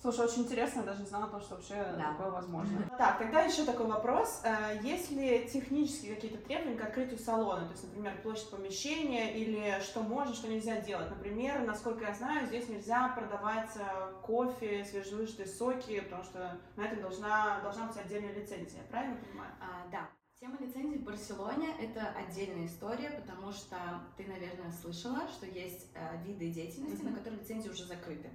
Слушай, 0.00 0.24
очень 0.24 0.42
интересно, 0.44 0.80
я 0.80 0.86
даже 0.86 1.00
не 1.02 1.06
знала, 1.06 1.26
то, 1.26 1.38
что 1.40 1.56
вообще 1.56 1.74
Да. 1.74 2.12
такое 2.12 2.30
возможно. 2.30 2.88
Так, 2.96 3.18
тогда 3.18 3.42
еще 3.42 3.64
такой 3.66 3.86
вопрос. 3.86 4.40
Э, 4.44 4.78
Есть 4.82 5.10
ли 5.10 5.46
технические 5.52 6.14
какие-то 6.14 6.38
требования 6.38 6.78
к 6.78 6.82
открытию 6.84 7.18
салона? 7.18 7.66
То 7.66 7.72
есть, 7.72 7.84
например, 7.84 8.18
площадь 8.22 8.50
помещения 8.50 9.34
или 9.36 9.78
что 9.82 10.00
можно, 10.02 10.32
что 10.34 10.48
нельзя 10.48 10.80
делать? 10.80 11.10
Например, 11.10 11.60
насколько 11.66 12.04
я 12.06 12.14
знаю, 12.14 12.46
здесь 12.46 12.66
нельзя 12.70 13.08
продавать 13.08 13.68
э, 13.76 14.12
кофе, 14.22 14.86
свежевыжатые 14.86 15.46
соки, 15.46 16.00
потому 16.00 16.24
что 16.24 16.58
на 16.76 16.82
это 16.86 16.98
должна, 17.02 17.60
должна 17.60 17.86
быть 17.88 17.98
отдельная 17.98 18.32
лицензия, 18.32 18.82
правильно 18.90 19.16
понимаю? 19.16 19.52
А, 19.60 19.86
да. 19.92 20.08
Тема 20.40 20.56
лицензии 20.58 20.96
в 20.96 21.04
Барселоне– 21.04 21.68
это 21.78 22.08
отдельная 22.16 22.64
история, 22.66 23.10
потому 23.10 23.52
что 23.52 23.76
ты, 24.16 24.24
наверное, 24.26 24.72
слышала, 24.72 25.28
что 25.28 25.44
есть 25.44 25.88
э, 25.94 26.22
виды 26.24 26.48
деятельности, 26.50 27.02
Мгм. 27.04 27.12
на 27.12 27.18
которые 27.18 27.40
лицензии 27.42 27.68
уже 27.68 27.84
закрыты. 27.84 28.30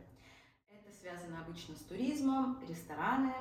Это 1.05 1.17
связано 1.19 1.41
обычно 1.41 1.75
с 1.75 1.81
туризмом, 1.81 2.57
рестораны 2.67 3.33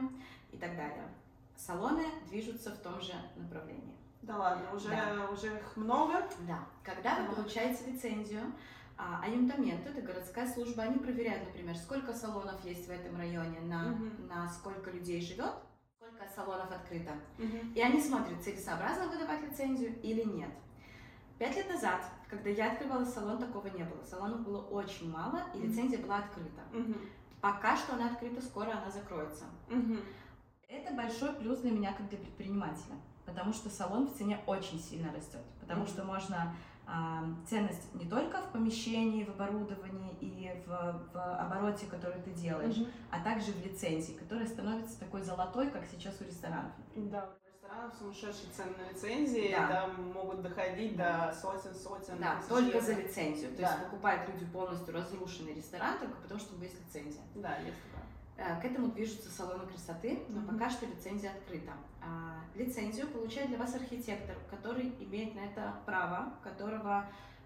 и 0.53 0.57
так 0.59 0.77
далее. 0.77 1.09
Салоны 1.57 2.05
движутся 2.29 2.71
в 2.73 2.79
том 2.79 3.01
же 3.01 3.15
направлении. 3.37 3.97
Да 4.23 4.37
ладно, 4.37 4.75
уже, 4.75 4.91
Да. 4.91 5.31
уже 5.33 5.47
их 5.57 5.77
много. 5.77 6.29
Да. 6.47 6.67
Когда 6.83 7.23
вы 7.23 7.35
получаете 7.35 7.91
лицензию, 7.91 8.53
а, 8.99 9.23
Аюнтамент, 9.25 9.87
это 9.87 10.03
городская 10.03 10.47
служба, 10.47 10.83
они 10.83 10.99
проверяют, 10.99 11.47
например, 11.47 11.77
сколько 11.77 12.13
салонов 12.13 12.63
есть 12.65 12.87
в 12.87 12.91
этом 12.91 13.17
районе, 13.17 13.61
на, 13.61 13.89
Мгм. 13.93 14.27
на 14.29 14.49
сколько 14.49 14.91
людей 14.91 15.21
живет, 15.23 15.55
сколько 15.97 16.27
салонов 16.35 16.71
открыто. 16.71 17.13
Мгм. 17.39 17.73
И 17.75 17.81
они 17.81 18.01
смотрят, 18.01 18.43
целесообразно 18.43 19.09
выдавать 19.09 19.43
лицензию 19.43 19.99
или 20.03 20.23
нет. 20.23 20.51
Пять 21.39 21.57
лет 21.57 21.69
назад, 21.69 22.03
когда 22.29 22.51
я 22.51 22.73
открывала 22.73 23.05
салон, 23.05 23.39
такого 23.39 23.67
не 23.69 23.85
было. 23.85 24.03
Салонов 24.05 24.43
было 24.43 24.63
очень 24.63 25.11
мало, 25.11 25.43
и 25.55 25.59
лицензия 25.59 25.99
была 25.99 26.19
открыта. 26.19 26.63
Мгм. 26.73 26.97
Пока 27.45 27.77
что 27.77 27.93
она 27.93 28.07
открыта, 28.07 28.41
скоро 28.41 28.71
она 28.71 28.91
закроется. 28.91 29.45
Мгм. 29.69 30.01
Это 30.67 30.95
большой 30.95 31.31
плюс 31.35 31.59
для 31.59 31.73
меня, 31.73 31.93
как 31.93 32.09
для 32.09 32.17
предпринимателя, 32.17 32.95
потому 33.27 33.53
что 33.53 33.69
салон 33.69 34.07
в 34.07 34.15
цене 34.15 34.41
очень 34.47 34.81
сильно 34.81 35.13
растет, 35.13 35.43
потому 35.61 35.83
Мгм. 35.83 35.89
что 35.89 36.05
можно 36.05 36.57
а, 36.87 37.23
ценность 37.47 37.95
не 37.95 38.09
только 38.09 38.39
в 38.39 38.51
помещении, 38.51 39.25
в 39.25 39.29
оборудовании 39.29 40.17
и 40.23 40.63
в, 40.67 40.69
в 41.13 41.35
обороте, 41.37 41.85
который 41.85 42.23
ты 42.23 42.31
делаешь, 42.31 42.79
Мгм. 42.79 42.87
а 43.11 43.21
также 43.23 43.53
в 43.53 43.63
лицензии, 43.63 44.15
которая 44.15 44.47
становится 44.47 44.99
такой 44.99 45.21
золотой, 45.21 45.71
как 45.71 45.85
сейчас 45.85 46.19
у 46.23 46.25
ресторанов. 46.25 46.73
Да, 46.97 47.29
ресторанов 47.65 47.95
сумасшедшие 47.99 48.51
цены 48.53 48.73
на 48.79 48.91
лицензии, 48.93 49.51
Да. 49.53 49.69
там 49.69 50.13
могут 50.13 50.43
доходить 50.43 50.97
до 50.97 51.35
сотен, 51.41 51.75
сотен. 51.75 52.19
Да, 52.19 52.37
тысяч 52.37 52.49
только 52.49 52.81
за 52.81 52.93
лицензию. 52.95 53.51
То 53.53 53.63
Да. 53.63 53.71
есть 53.71 53.85
покупают 53.85 54.29
люди 54.29 54.45
полностью 54.47 54.95
разрушенный 54.95 55.55
ресторан 55.55 55.99
только 55.99 56.17
потому, 56.17 56.41
что 56.41 56.53
у 56.53 56.57
него 56.57 56.65
есть 56.65 56.79
лицензия. 56.87 57.23
Да, 57.35 57.57
есть 57.59 57.77
такое. 57.83 58.05
Э, 58.37 58.61
К 58.61 58.65
этому 58.65 58.89
движутся 58.89 59.31
салоны 59.31 59.67
красоты, 59.67 60.25
но 60.29 60.41
Мгм. 60.41 60.49
пока 60.59 60.69
что 60.71 60.87
лицензия 60.87 61.31
открыта. 61.33 61.73
А, 62.03 62.41
Лицензию 62.55 63.09
получает 63.09 63.49
для 63.49 63.59
вас 63.59 63.75
архитектор, 63.75 64.37
который 64.51 64.89
имеет 65.01 65.35
на 65.35 65.41
это 65.41 65.75
право, 65.87 66.35
которого, 66.43 67.05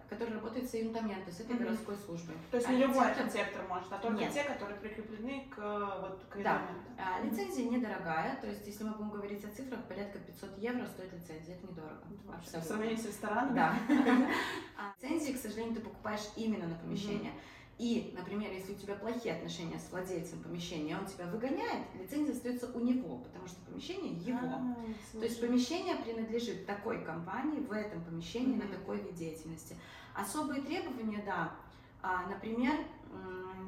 который 0.09 0.35
работает 0.35 0.68
с 0.71 0.75
Аюнтаменту, 0.75 1.31
с 1.31 1.40
этой 1.40 1.55
Мгм. 1.55 1.64
городской 1.64 1.97
службой. 1.97 2.35
То 2.51 2.57
есть 2.57 2.68
не 2.71 2.77
любой 2.79 3.07
Архитектор- 3.07 3.25
архитектор 3.27 3.68
может, 3.68 3.92
а 3.92 3.99
только 3.99 4.18
Нет. 4.21 4.33
те, 4.33 4.44
которые 4.44 4.79
прикреплены 4.81 5.49
к 5.55 5.59
э, 5.59 6.01
вот 6.01 6.25
к 6.31 6.42
Да. 6.42 6.62
А, 6.99 7.21
Лицензия 7.25 7.68
недорогая, 7.68 8.37
то 8.40 8.47
есть 8.49 8.66
если 8.66 8.85
мы 8.85 8.92
будем 8.92 9.11
говорить 9.11 9.44
о 9.44 9.49
цифрах, 9.51 9.85
порядка 9.85 10.18
500 10.18 10.59
евро 10.59 10.87
стоит 10.87 11.12
лицензия, 11.12 11.57
это 11.57 11.66
недорого. 11.71 12.01
В 12.25 12.31
Абсолютно. 12.31 12.62
сравнении 12.68 12.97
с 12.97 13.07
рестораном. 13.07 13.55
Да. 13.55 13.75
А 14.77 14.94
лицензии, 15.03 15.33
к 15.33 15.37
сожалению, 15.40 15.75
ты 15.75 15.81
покупаешь 15.81 16.29
именно 16.37 16.66
на 16.68 16.75
помещение. 16.77 17.33
И, 17.79 18.12
например, 18.17 18.51
если 18.53 18.73
у 18.73 18.77
тебя 18.77 18.97
плохие 18.97 19.35
отношения 19.37 19.79
с 19.79 19.91
владельцем 19.93 20.43
помещения, 20.43 20.99
он 20.99 21.07
тебя 21.07 21.27
выгоняет, 21.27 21.87
лицензия 21.95 22.35
остается 22.35 22.67
у 22.73 22.81
него, 22.81 23.19
потому 23.19 23.47
что 23.47 23.57
помещение 23.71 24.14
его. 24.14 24.38
А, 24.53 24.77
То 25.12 25.25
есть 25.25 25.41
помещение 25.41 25.95
принадлежит 25.95 26.67
такой 26.67 27.05
компании 27.05 27.61
в 27.61 27.71
этом 27.71 28.03
помещении 28.05 28.57
Мгм. 28.57 28.67
на 28.67 28.77
такой 28.77 29.01
вид 29.01 29.14
деятельности. 29.14 29.77
Особые 30.14 30.62
требования, 30.62 31.23
да. 31.25 31.55
А, 32.03 32.27
Например, 32.27 32.75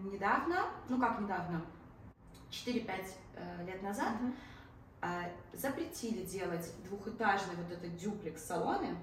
недавно, 0.05 0.67
ну 0.89 1.01
как 1.01 1.21
недавно, 1.21 1.63
4-5 2.51 3.15
э, 3.37 3.65
лет 3.65 3.81
назад 3.83 4.15
а, 5.01 5.31
запретили 5.53 6.25
делать 6.25 6.73
двухэтажный 6.85 7.55
вот 7.57 7.71
этот 7.71 7.97
дюплекс 7.97 8.45
салоны. 8.45 8.97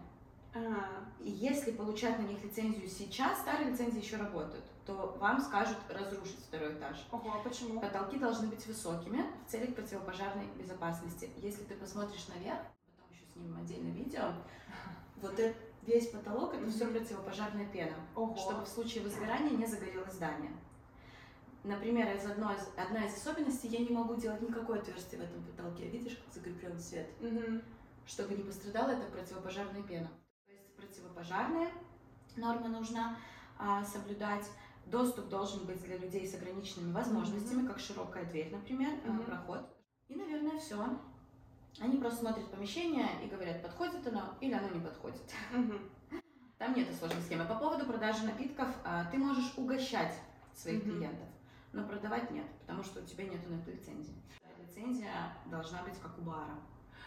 А, 0.66 1.04
И 1.20 1.30
если 1.30 1.72
получать 1.72 2.18
на 2.20 2.24
них 2.24 2.44
лицензию 2.44 2.88
сейчас, 2.88 3.40
старые 3.40 3.72
лицензии 3.72 4.00
еще 4.04 4.18
работают, 4.18 4.64
то 4.86 5.18
вам 5.20 5.42
скажут 5.42 5.78
разрушить 5.90 6.40
второй 6.40 6.74
этаж. 6.74 7.06
Ого, 7.12 7.34
а 7.34 7.40
почему? 7.48 7.82
Потолки 7.82 8.18
должны 8.18 8.48
быть 8.48 8.66
высокими 8.66 9.26
в 9.46 9.52
целях 9.52 9.76
противопожарной 9.76 10.48
безопасности. 10.58 11.30
Если 11.38 11.64
ты 11.64 11.76
посмотришь 11.76 12.28
наверх, 12.30 12.60
потом 12.96 13.12
еще 13.12 13.26
снимем 13.34 13.58
отдельное 13.58 13.92
видео, 13.92 14.32
вот 15.22 15.38
этот 15.38 15.58
весь 15.84 16.08
потолок 16.10 16.54
это 16.54 16.70
все 16.72 16.86
Мгм. 16.86 16.94
противопожарная 16.94 17.66
пена, 17.68 17.96
Ого. 18.16 18.36
чтобы 18.38 18.64
в 18.64 18.68
случае 18.68 19.04
возгорания 19.04 19.52
не 19.52 19.66
загорелось 19.66 20.14
здание. 20.14 20.52
Например, 21.64 22.16
из 22.16 22.26
одной 22.26 22.56
одна 22.78 23.06
из 23.06 23.14
особенностей, 23.16 23.68
я 23.68 23.80
не 23.80 23.90
могу 23.90 24.16
делать 24.16 24.42
никакое 24.42 24.80
отверстие 24.80 25.20
в 25.20 25.24
этом 25.26 25.44
потолке. 25.44 25.90
Видишь, 25.90 26.16
как 26.18 26.34
закреплен 26.34 26.80
свет? 26.80 27.08
Мгм. 27.20 27.62
чтобы 28.06 28.36
не 28.36 28.44
пострадала 28.44 28.92
эта 28.92 29.06
противопожарная 29.12 29.84
пена. 29.84 30.10
Противопожарная 31.18 31.70
норма 32.36 32.68
нужно 32.68 33.18
а, 33.58 33.84
соблюдать. 33.84 34.46
Доступ 34.86 35.30
должен 35.30 35.66
быть 35.66 35.82
для 35.84 35.98
людей 35.98 36.28
с 36.28 36.36
ограниченными 36.36 36.94
возможностями, 36.94 37.64
mm-hmm. 37.64 37.68
как 37.68 37.80
широкая 37.80 38.26
дверь, 38.26 38.52
например, 38.52 38.92
mm-hmm. 38.92 39.26
проход. 39.26 39.68
И, 40.08 40.16
наверное, 40.16 40.60
все. 40.60 40.78
Они 41.80 41.98
просто 41.98 42.20
смотрят 42.20 42.50
помещение 42.52 43.08
и 43.24 43.28
говорят, 43.28 43.64
подходит 43.64 44.06
оно 44.08 44.36
или 44.42 44.54
оно 44.54 44.70
не 44.70 44.80
подходит. 44.80 45.24
Mm-hmm. 45.52 46.22
Там 46.60 46.76
нет 46.76 46.96
сложной 46.96 47.22
схемы. 47.24 47.46
По 47.46 47.56
поводу 47.56 47.86
продажи 47.88 48.24
напитков, 48.24 48.70
а, 48.84 49.06
ты 49.06 49.18
можешь 49.18 49.54
угощать 49.58 50.14
своих 50.54 50.84
mm-hmm. 50.84 50.98
клиентов, 50.98 51.28
но 51.74 51.84
продавать 51.84 52.30
нет, 52.30 52.46
потому 52.62 52.84
что 52.84 53.02
у 53.02 53.06
тебя 53.06 53.24
нет 53.24 53.50
на 53.50 53.56
это 53.56 53.72
лицензии. 53.72 54.22
Лицензия 54.60 55.34
должна 55.48 55.82
быть 55.82 55.98
как 56.00 56.16
у 56.20 56.22
бара. 56.22 56.60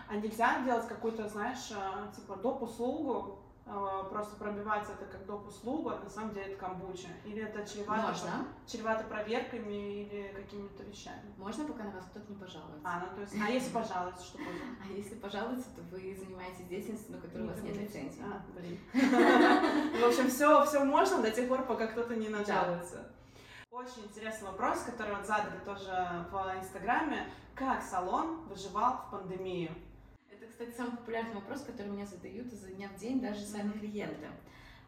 А 0.08 0.16
нельзя 0.16 0.64
делать 0.64 0.88
какую-то, 0.88 1.28
знаешь, 1.28 1.70
а, 1.72 2.10
типа 2.12 2.34
доп. 2.36 2.62
услугу, 2.62 3.38
а, 3.38 3.49
просто 4.10 4.36
пробивать 4.36 4.84
это 4.84 5.04
как 5.06 5.24
доп. 5.26 5.46
услугу, 5.48 5.90
а 5.90 6.00
на 6.02 6.10
самом 6.10 6.34
деле 6.34 6.52
это 6.52 6.60
камбуча? 6.60 7.08
Или 7.24 7.42
это 7.42 7.66
чревато, 7.66 8.08
Можно. 8.08 8.46
чревато 8.66 9.04
проверками 9.04 10.02
или 10.02 10.32
какими-то 10.34 10.82
вещами? 10.82 11.32
Можно, 11.36 11.64
пока 11.64 11.84
на 11.84 11.90
вас 11.90 12.04
кто-то 12.06 12.30
не 12.30 12.38
пожалуется. 12.38 12.80
А, 12.84 13.00
ну 13.00 13.14
то 13.14 13.20
есть, 13.20 13.34
а 13.34 13.50
если 13.50 13.70
пожалуется, 13.72 14.24
что 14.24 14.38
будет? 14.38 14.62
А 14.82 14.92
если 14.92 15.14
пожалуется, 15.14 15.68
то 15.76 15.82
вы 15.90 16.16
занимаетесь 16.18 16.66
деятельностью, 16.66 17.12
на 17.16 17.20
которой 17.20 17.42
у 17.42 17.48
вас 17.48 17.62
нет 17.62 17.76
лицензии. 17.76 18.22
А, 18.22 18.42
блин. 18.54 18.78
В 20.00 20.06
общем, 20.06 20.28
все, 20.28 20.64
все 20.64 20.84
можно 20.84 21.22
до 21.22 21.30
тех 21.30 21.48
пор, 21.48 21.62
пока 21.66 21.86
кто-то 21.86 22.16
не 22.16 22.28
нажалуется. 22.28 23.10
Очень 23.70 24.04
интересный 24.04 24.48
вопрос, 24.48 24.80
который 24.80 25.14
вот 25.14 25.24
задали 25.26 25.58
тоже 25.64 26.26
в 26.32 26.58
Инстаграме. 26.58 27.26
Как 27.54 27.82
салон 27.82 28.42
выживал 28.48 28.94
в 28.94 29.10
пандемию? 29.10 29.70
Кстати, 30.60 30.76
самый 30.76 30.98
популярный 30.98 31.34
вопрос, 31.36 31.62
который 31.62 31.90
меня 31.90 32.04
задают 32.04 32.52
изо 32.52 32.70
дня 32.70 32.90
в 32.94 33.00
день 33.00 33.18
даже 33.18 33.40
сами 33.40 33.72
клиенты. 33.72 34.26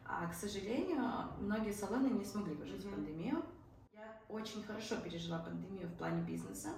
А, 0.05 0.27
к 0.27 0.33
сожалению, 0.35 1.01
многие 1.39 1.71
салоны 1.71 2.09
не 2.11 2.23
смогли 2.23 2.53
выжить 2.53 2.85
mm-hmm. 2.85 2.93
пандемию. 2.93 3.43
Я 3.91 4.19
очень 4.29 4.61
хорошо 4.61 4.97
пережила 4.97 5.39
пандемию 5.39 5.87
в 5.87 5.95
плане 5.95 6.21
бизнеса. 6.21 6.69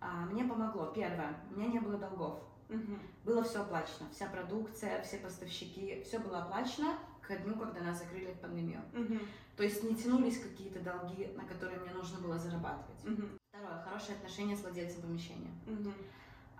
А, 0.00 0.26
мне 0.26 0.44
помогло. 0.44 0.92
Первое, 0.94 1.34
у 1.50 1.58
меня 1.58 1.68
не 1.68 1.78
было 1.78 1.96
долгов. 1.96 2.40
Mm-hmm. 2.68 2.98
Было 3.24 3.42
все 3.42 3.62
оплачено. 3.62 4.10
Вся 4.12 4.26
продукция, 4.26 5.02
все 5.02 5.16
поставщики, 5.16 6.02
все 6.04 6.18
было 6.18 6.42
оплачено 6.42 6.98
к 7.22 7.34
дню, 7.34 7.56
когда 7.56 7.80
нас 7.80 8.00
закрыли 8.00 8.34
в 8.34 8.40
пандемию. 8.40 8.82
Mm-hmm. 8.92 9.26
То 9.56 9.62
есть 9.62 9.82
не 9.82 9.94
тянулись 9.96 10.42
какие-то 10.42 10.80
долги, 10.80 11.28
на 11.36 11.44
которые 11.44 11.80
мне 11.80 11.92
нужно 11.92 12.20
было 12.20 12.38
зарабатывать. 12.38 13.02
Mm-hmm. 13.02 13.38
Второе, 13.48 13.82
хорошее 13.82 14.18
отношение 14.18 14.58
с 14.58 14.60
владельцем 14.60 15.00
помещения. 15.00 15.52
Mm-hmm. 15.64 15.94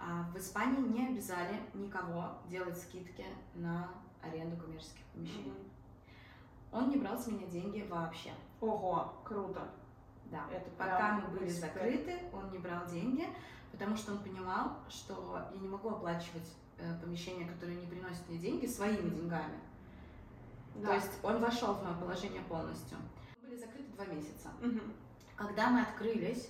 А 0.00 0.22
в 0.32 0.36
Испании 0.38 0.80
не 0.80 1.08
обязали 1.08 1.60
никого 1.74 2.38
делать 2.48 2.78
скидки 2.78 3.26
на 3.54 3.90
аренду 4.22 4.56
коммерческих 4.56 5.04
помещений. 5.12 5.50
Mm-hmm. 5.50 5.80
Он 6.72 6.88
не 6.88 6.96
брал 6.96 7.18
с 7.18 7.26
меня 7.26 7.46
деньги 7.46 7.86
вообще. 7.88 8.30
Ого, 8.60 9.12
круто. 9.24 9.68
Да. 10.30 10.46
Это 10.50 10.70
Пока 10.78 11.12
мы 11.14 11.28
были 11.28 11.46
респект. 11.46 11.74
закрыты, 11.74 12.18
он 12.32 12.50
не 12.50 12.58
брал 12.58 12.86
деньги, 12.86 13.26
потому 13.72 13.96
что 13.96 14.12
он 14.12 14.18
понимал, 14.18 14.78
что 14.88 15.48
я 15.52 15.60
не 15.60 15.68
могу 15.68 15.90
оплачивать 15.90 16.54
э, 16.78 16.98
помещения, 17.00 17.46
которые 17.46 17.78
не 17.78 17.86
приносят 17.86 18.28
мне 18.28 18.38
деньги, 18.38 18.66
своими 18.66 19.10
деньгами. 19.10 19.58
Да. 20.76 20.88
То 20.88 20.94
есть 20.94 21.18
он 21.22 21.40
вошел 21.40 21.74
в 21.74 21.82
мое 21.82 21.94
положение 21.96 22.42
полностью. 22.42 22.96
Мы 23.42 23.48
были 23.48 23.58
закрыты 23.58 23.92
два 23.92 24.04
месяца. 24.06 24.50
Угу. 24.62 24.80
Когда 25.36 25.70
мы 25.70 25.82
открылись, 25.82 26.48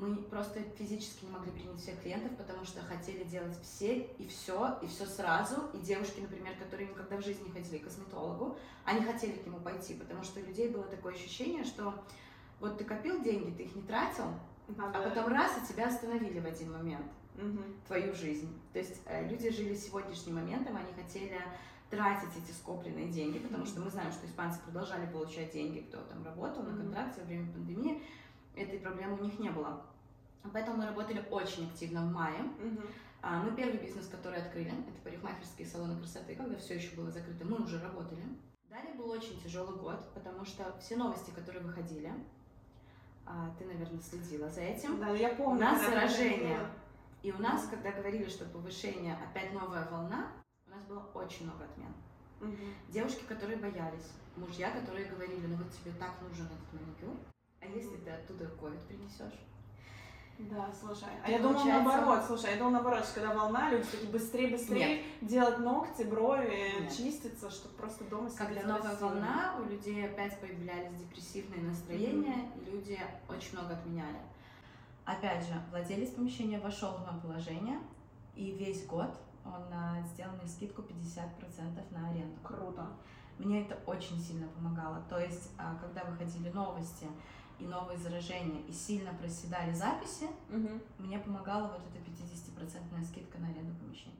мы 0.00 0.16
просто 0.16 0.60
физически 0.78 1.24
не 1.24 1.30
могли 1.30 1.50
принять 1.50 1.80
всех 1.80 2.00
клиентов, 2.00 2.36
потому 2.36 2.64
что 2.64 2.80
хотели 2.82 3.24
делать 3.24 3.56
все 3.62 4.00
и 4.18 4.26
все, 4.26 4.78
и 4.82 4.86
все 4.86 5.06
сразу. 5.06 5.70
И 5.74 5.78
девушки, 5.78 6.20
например, 6.20 6.54
которые 6.56 6.88
никогда 6.88 7.16
в 7.16 7.24
жизни 7.24 7.44
не 7.44 7.50
ходили 7.50 7.78
к 7.78 7.84
косметологу, 7.84 8.56
они 8.84 9.04
хотели 9.04 9.32
к 9.32 9.46
нему 9.46 9.58
пойти, 9.60 9.94
потому 9.94 10.22
что 10.22 10.40
у 10.40 10.44
людей 10.44 10.68
было 10.68 10.84
такое 10.84 11.14
ощущение, 11.14 11.64
что 11.64 11.94
вот 12.60 12.78
ты 12.78 12.84
копил 12.84 13.22
деньги, 13.22 13.54
ты 13.56 13.64
их 13.64 13.74
не 13.74 13.82
тратил, 13.82 14.26
а, 14.78 14.92
а 14.94 15.08
потом 15.08 15.28
раз 15.28 15.52
и 15.58 15.72
тебя 15.72 15.88
остановили 15.88 16.40
в 16.40 16.46
один 16.46 16.72
момент 16.72 17.06
угу. 17.36 17.62
твою 17.86 18.14
жизнь. 18.14 18.48
То 18.72 18.78
есть 18.78 19.00
э, 19.06 19.28
люди 19.28 19.50
жили 19.50 19.74
сегодняшним 19.74 20.36
моментом, 20.36 20.76
они 20.76 20.92
хотели 20.92 21.40
тратить 21.90 22.30
эти 22.36 22.52
скопленные 22.52 23.08
деньги, 23.08 23.38
потому 23.38 23.64
что 23.64 23.80
мы 23.80 23.90
знаем, 23.90 24.10
что 24.10 24.26
испанцы 24.26 24.58
продолжали 24.60 25.06
получать 25.06 25.52
деньги, 25.52 25.80
кто 25.80 25.98
там 25.98 26.24
работал 26.24 26.62
на 26.64 26.76
контракте 26.76 27.20
во 27.20 27.26
время 27.26 27.52
пандемии, 27.52 28.02
этой 28.56 28.78
проблемы 28.78 29.18
у 29.18 29.24
них 29.24 29.38
не 29.38 29.50
было. 29.50 29.82
Поэтому 30.52 30.78
мы 30.78 30.86
работали 30.86 31.24
очень 31.30 31.68
активно 31.68 32.02
в 32.02 32.12
мае. 32.12 32.40
Угу. 32.42 32.82
Мы 33.44 33.56
первый 33.56 33.78
бизнес, 33.78 34.06
который 34.08 34.40
открыли, 34.40 34.68
это 34.68 34.92
парикмахерские 35.02 35.66
салоны 35.66 35.96
красоты, 35.98 36.36
когда 36.36 36.56
все 36.56 36.74
еще 36.74 36.94
было 36.94 37.10
закрыто, 37.10 37.44
мы 37.44 37.56
уже 37.62 37.80
работали. 37.80 38.22
Далее 38.70 38.94
был 38.94 39.10
очень 39.10 39.40
тяжелый 39.40 39.76
год, 39.76 40.12
потому 40.14 40.44
что 40.44 40.76
все 40.80 40.96
новости, 40.96 41.30
которые 41.30 41.64
выходили, 41.64 42.12
а, 43.24 43.52
ты, 43.58 43.64
наверное, 43.64 44.00
следила 44.00 44.48
за 44.48 44.60
этим. 44.60 45.00
Да, 45.00 45.10
я 45.10 45.30
помню. 45.30 45.56
У 45.56 45.60
нас 45.60 45.84
заражение. 45.84 46.60
И 47.22 47.32
у 47.32 47.38
нас, 47.38 47.66
когда 47.66 47.90
говорили, 47.90 48.28
что 48.28 48.44
повышение, 48.44 49.16
опять 49.16 49.52
новая 49.52 49.88
волна, 49.90 50.30
у 50.66 50.70
нас 50.70 50.84
было 50.84 51.00
очень 51.14 51.46
много 51.46 51.64
отмен. 51.64 51.92
Угу. 52.40 52.92
Девушки, 52.92 53.24
которые 53.24 53.58
боялись, 53.58 54.12
мужья, 54.36 54.70
которые 54.70 55.06
говорили, 55.06 55.46
ну 55.46 55.56
вот 55.56 55.72
тебе 55.72 55.90
так 55.98 56.20
нужен 56.22 56.46
этот 56.46 56.72
маникюр, 56.72 57.15
а 57.15 57.15
если 57.76 57.96
ты 57.96 58.10
оттуда 58.10 58.46
ковид 58.60 58.80
принесешь? 58.82 59.38
Да, 60.38 60.68
слушай. 60.78 61.08
А 61.24 61.30
я 61.30 61.38
думала 61.38 61.64
наоборот, 61.64 62.24
слушай, 62.26 62.50
я 62.50 62.56
думала 62.56 62.74
наоборот, 62.74 63.04
что 63.04 63.20
когда 63.20 63.34
волна, 63.34 63.70
люди 63.70 63.86
такие 63.90 64.10
быстрее, 64.10 64.48
быстрее 64.48 65.02
делать 65.22 65.58
ногти, 65.60 66.02
брови, 66.02 66.82
Нет. 66.82 66.94
чиститься, 66.94 67.50
чтобы 67.50 67.74
просто 67.76 68.04
дома 68.04 68.28
сидеть. 68.28 68.46
Когда 68.46 68.62
новая 68.66 68.96
волна, 68.96 69.54
у 69.58 69.64
людей 69.64 70.04
опять 70.04 70.38
появлялись 70.38 70.94
депрессивные 70.98 71.62
настроения, 71.62 72.34
mm-hmm. 72.34 72.70
люди 72.70 73.00
очень 73.30 73.54
много 73.54 73.74
отменяли. 73.74 74.18
Опять 75.06 75.46
же, 75.46 75.54
владелец 75.70 76.10
помещения 76.10 76.58
вошел 76.58 76.92
в 76.92 77.06
мое 77.06 77.18
положение, 77.20 77.78
и 78.34 78.50
весь 78.50 78.84
год 78.84 79.16
он 79.46 79.62
а, 79.72 80.02
сделал 80.12 80.32
мне 80.36 80.48
скидку 80.48 80.82
50% 80.82 81.92
на 81.92 82.10
аренду. 82.10 82.36
Круто. 82.42 82.86
Мне 83.38 83.62
это 83.62 83.78
очень 83.86 84.18
сильно 84.18 84.48
помогало. 84.48 85.02
То 85.08 85.18
есть, 85.18 85.50
а, 85.56 85.76
когда 85.76 86.04
выходили 86.04 86.50
новости, 86.50 87.06
и 87.58 87.64
новые 87.64 87.98
заражения, 87.98 88.62
и 88.62 88.72
сильно 88.72 89.12
проседали 89.14 89.72
записи, 89.72 90.28
угу. 90.50 90.80
мне 90.98 91.18
помогала 91.18 91.68
вот 91.68 91.82
эта 91.86 91.98
50% 91.98 93.04
скидка 93.04 93.38
на 93.38 93.48
аренду 93.48 93.74
помещения. 93.80 94.14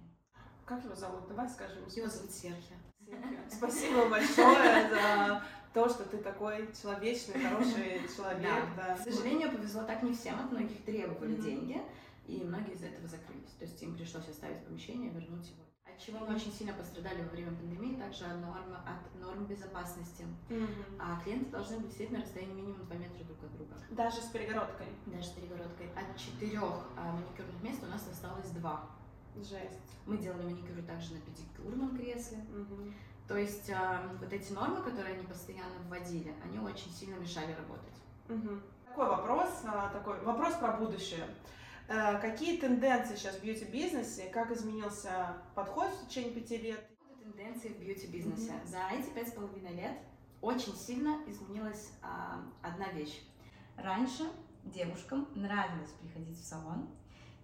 Как 0.65 0.85
его 0.85 0.95
зовут? 0.95 1.29
Давай 1.29 1.49
скажем. 1.49 1.87
Его 1.87 2.09
зовут 2.09 2.31
Серхи. 2.31 2.75
Спасибо 3.51 4.09
большое 4.09 4.89
за 4.89 5.43
то, 5.73 5.89
что 5.89 6.05
ты 6.05 6.19
такой 6.19 6.69
человечный, 6.81 7.41
хороший 7.41 8.03
человек. 8.17 8.65
Да. 8.77 8.89
Да. 8.89 8.97
К 8.97 9.01
сожалению, 9.01 9.53
повезло 9.53 9.85
так 9.85 10.03
не 10.03 10.13
всем, 10.13 10.39
от 10.41 10.51
многих 10.51 10.83
требовали 10.85 11.37
mm-hmm. 11.37 11.43
деньги, 11.43 11.83
и 12.27 12.43
многие 12.43 12.75
из 12.75 12.83
этого 12.83 13.07
закрылись. 13.07 13.53
То 13.59 13.65
есть 13.65 13.81
им 13.83 13.95
пришлось 13.95 14.29
оставить 14.29 14.65
помещение 14.65 15.11
и 15.11 15.15
вернуть 15.15 15.49
его 15.49 15.67
от 15.97 16.05
чего 16.05 16.19
мы 16.21 16.35
очень 16.35 16.53
сильно 16.53 16.73
пострадали 16.75 17.23
во 17.23 17.31
время 17.31 17.53
пандемии, 17.53 17.97
также 17.97 18.25
от 18.25 18.37
норм, 18.41 18.75
от 18.75 19.15
безопасности. 19.57 20.25
Mm-hmm. 20.49 20.99
А 20.99 21.21
клиенты 21.23 21.51
должны 21.51 21.79
быть 21.79 21.93
сидеть 21.93 22.13
на 22.13 22.21
расстоянии 22.21 22.55
минимум 22.55 22.87
2 22.87 22.97
метра 22.97 23.25
друг 23.25 23.43
от 23.43 23.53
друга. 23.53 23.75
Даже 23.91 24.21
с 24.21 24.27
перегородкой? 24.27 24.87
Даже 25.07 25.25
с 25.25 25.31
перегородкой. 25.31 25.91
От 25.97 26.17
четырех 26.17 26.87
а, 26.97 27.13
маникюрных 27.13 27.63
мест 27.63 27.83
у 27.83 27.87
нас 27.87 28.07
осталось 28.11 28.51
два. 28.51 28.89
Жесть. 29.37 29.81
Мы 30.07 30.19
делали 30.19 30.45
маникюры 30.45 30.83
также 30.83 31.15
на 31.15 31.21
педикюрном 31.21 31.97
кресле. 31.97 32.39
Mm-hmm. 32.39 32.93
То 33.29 33.37
есть 33.37 33.71
а, 33.71 34.17
вот 34.21 34.33
эти 34.33 34.53
нормы, 34.53 34.83
которые 34.83 35.15
они 35.15 35.27
постоянно 35.27 35.79
вводили, 35.89 36.35
они 36.45 36.59
очень 36.59 36.91
сильно 36.93 37.17
мешали 37.17 37.53
работать. 37.53 37.95
Mm-hmm. 38.29 38.63
Такой 38.89 39.09
вопрос, 39.09 39.51
а, 39.67 39.89
такой 39.91 40.21
вопрос 40.23 40.55
про 40.55 40.73
будущее. 40.73 41.27
Э, 41.89 42.19
какие 42.19 42.59
тенденции 42.59 43.15
сейчас 43.15 43.37
в 43.37 43.43
бьюти-бизнесе? 43.43 44.29
Как 44.33 44.51
изменился 44.51 45.37
подход 45.55 45.89
в 45.91 46.09
течение 46.09 46.33
пяти 46.33 46.57
лет? 46.57 46.85
Тенденции 47.27 47.71
в 47.71 47.81
бьюти-бизнесе. 47.81 48.53
Mm-hmm. 48.53 48.67
За 48.67 48.79
эти 48.97 49.11
пять 49.11 49.29
с 49.29 49.33
половиной 49.33 49.75
лет 49.75 49.99
очень 50.41 50.77
сильно 50.77 51.19
изменилась 51.27 51.91
а, 52.01 52.41
одна 52.63 52.89
вещь. 52.93 53.21
Раньше 53.77 54.23
девушкам 54.63 55.27
нравилось 55.35 55.91
приходить 56.01 56.39
в 56.39 56.45
салон 56.45 56.89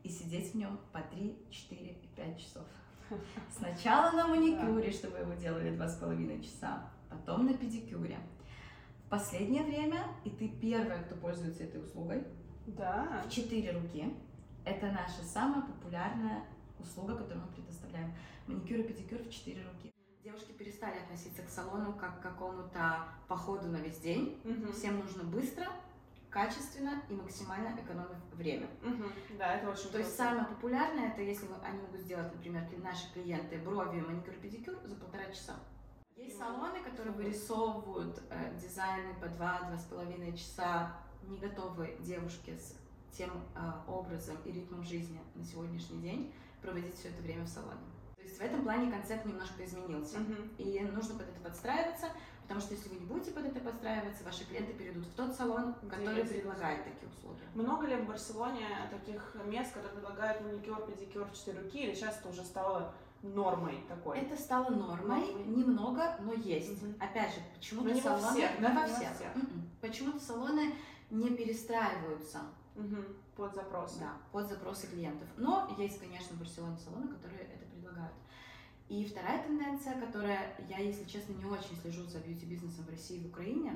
и 0.04 0.08
сидеть 0.08 0.52
в 0.52 0.54
нем 0.56 0.78
по 0.92 1.00
3, 1.00 1.36
4 1.50 1.80
и 1.80 2.06
5 2.14 2.38
часов. 2.38 2.62
Сначала 3.50 4.12
на 4.12 4.28
маникюре, 4.28 4.92
чтобы 4.92 5.18
его 5.18 5.34
делали 5.34 5.74
два 5.74 5.88
с 5.88 5.96
половиной 5.96 6.40
часа, 6.40 6.88
потом 7.10 7.46
на 7.46 7.54
педикюре. 7.54 8.20
В 9.06 9.10
последнее 9.10 9.64
время, 9.64 10.06
и 10.24 10.30
ты 10.30 10.48
первая, 10.48 11.02
кто 11.02 11.16
пользуется 11.16 11.64
этой 11.64 11.82
услугой, 11.82 12.24
да. 12.68 13.24
в 13.26 13.30
четыре 13.30 13.72
руки, 13.72 14.14
это 14.64 14.86
наша 14.92 15.22
самая 15.24 15.62
популярная 15.62 16.44
услуга, 16.78 17.16
которую 17.16 17.44
мы 17.46 17.52
предоставляем. 17.52 18.14
Маникюр 18.72 18.90
и 18.90 18.94
педикюр 18.94 19.18
в 19.22 19.30
четыре 19.30 19.62
руки. 19.64 19.92
Девушки 20.24 20.52
перестали 20.52 20.98
относиться 20.98 21.42
к 21.42 21.50
салону 21.50 21.92
как 21.92 22.20
к 22.20 22.22
какому-то 22.22 23.06
походу 23.28 23.68
на 23.68 23.76
весь 23.76 23.98
день. 23.98 24.40
Угу. 24.44 24.72
Всем 24.72 24.98
нужно 24.98 25.24
быстро, 25.24 25.66
качественно 26.30 27.02
и 27.10 27.14
максимально 27.14 27.78
экономив 27.78 28.16
время. 28.32 28.68
Мгм. 28.80 29.12
Да, 29.36 29.56
это 29.56 29.70
очень 29.70 29.90
То 29.90 29.98
есть 29.98 30.16
круто. 30.16 30.30
самое 30.30 30.46
популярное, 30.46 31.10
это 31.10 31.20
если 31.20 31.48
они 31.62 31.82
могут 31.82 32.00
сделать, 32.00 32.32
например, 32.32 32.66
наши 32.82 33.12
клиенты 33.12 33.58
брови, 33.58 34.00
маникюр, 34.00 34.34
педикюр 34.36 34.78
за 34.84 34.94
полтора 34.96 35.26
часа. 35.26 35.56
Есть 36.16 36.38
салоны, 36.38 36.82
которые 36.82 37.12
вырисовывают 37.14 38.22
э, 38.30 38.58
дизайны 38.58 39.12
по 39.20 39.28
два-два 39.28 39.76
с 39.76 39.84
половиной 39.84 40.34
часа, 40.34 40.96
не 41.24 41.36
готовы 41.36 41.94
девушки 42.00 42.56
с 42.56 42.74
тем 43.14 43.30
э, 43.54 43.72
образом 43.86 44.36
и 44.46 44.52
ритмом 44.52 44.82
жизни 44.82 45.20
на 45.34 45.44
сегодняшний 45.44 46.00
день 46.00 46.32
проводить 46.62 46.94
все 46.94 47.08
это 47.08 47.20
время 47.20 47.44
в 47.44 47.48
салоне. 47.48 47.91
В 48.42 48.44
этом 48.44 48.64
плане 48.64 48.90
концепт 48.90 49.24
немножко 49.24 49.64
изменился. 49.64 50.18
Мгм. 50.18 50.50
И 50.58 50.80
нужно 50.80 51.14
под 51.14 51.28
это 51.28 51.40
подстраиваться, 51.44 52.08
потому 52.42 52.60
что 52.60 52.74
если 52.74 52.88
вы 52.88 52.96
не 52.96 53.06
будете 53.06 53.30
под 53.30 53.46
это 53.46 53.60
подстраиваться, 53.60 54.24
ваши 54.24 54.44
клиенты 54.44 54.72
перейдут 54.72 55.06
в 55.06 55.14
тот 55.14 55.32
салон, 55.32 55.76
Где 55.80 55.90
который 55.90 56.18
есть 56.18 56.32
предлагает 56.32 56.82
такие 56.82 57.08
услуги. 57.08 57.38
Много 57.54 57.86
ли 57.86 57.94
в 57.94 58.04
Барселоне 58.04 58.66
таких 58.90 59.36
мест, 59.44 59.72
которые 59.72 59.92
предлагают 59.94 60.42
маникюр, 60.42 60.84
педикюр 60.86 61.28
четыре 61.30 61.60
руки, 61.60 61.78
или 61.78 61.94
сейчас 61.94 62.18
это 62.18 62.30
уже 62.30 62.42
стало 62.42 62.92
нормой 63.22 63.84
такой? 63.88 64.18
Это 64.18 64.36
стало 64.36 64.70
нормой, 64.70 65.20
Нормой. 65.20 65.44
немного, 65.44 66.16
но 66.18 66.32
есть. 66.32 66.82
Мгм. 66.82 66.96
Опять 66.98 67.32
же, 67.34 67.40
почему-то 67.54 67.92
не 67.92 68.00
во 68.00 68.18
салоны... 68.18 68.38
всех, 68.38 68.60
да? 68.60 68.70
не 68.70 68.76
во 68.76 68.86
всех. 68.88 69.32
Почему-то 69.80 70.18
салоны 70.18 70.74
не 71.10 71.30
перестраиваются 71.30 72.40
Мгм. 72.74 73.04
Под 73.36 73.54
запросы. 73.54 74.00
да, 74.00 74.16
под 74.30 74.48
запросы 74.48 74.86
клиентов. 74.86 75.28
Но 75.36 75.74
есть, 75.78 75.98
конечно, 76.00 76.36
в 76.36 76.38
Барселоне 76.38 76.78
салоны, 76.78 77.08
которые 77.08 77.42
это 77.42 77.66
предлагают. 77.66 78.14
И 78.88 79.04
вторая 79.06 79.42
тенденция, 79.42 80.00
которая 80.00 80.54
я, 80.68 80.78
если 80.78 81.04
честно, 81.04 81.32
не 81.34 81.44
очень 81.44 81.76
слежу 81.80 82.04
за 82.04 82.18
бьюти-бизнесом 82.20 82.84
в 82.84 82.90
России 82.90 83.18
и 83.18 83.24
в 83.24 83.26
Украине, 83.28 83.74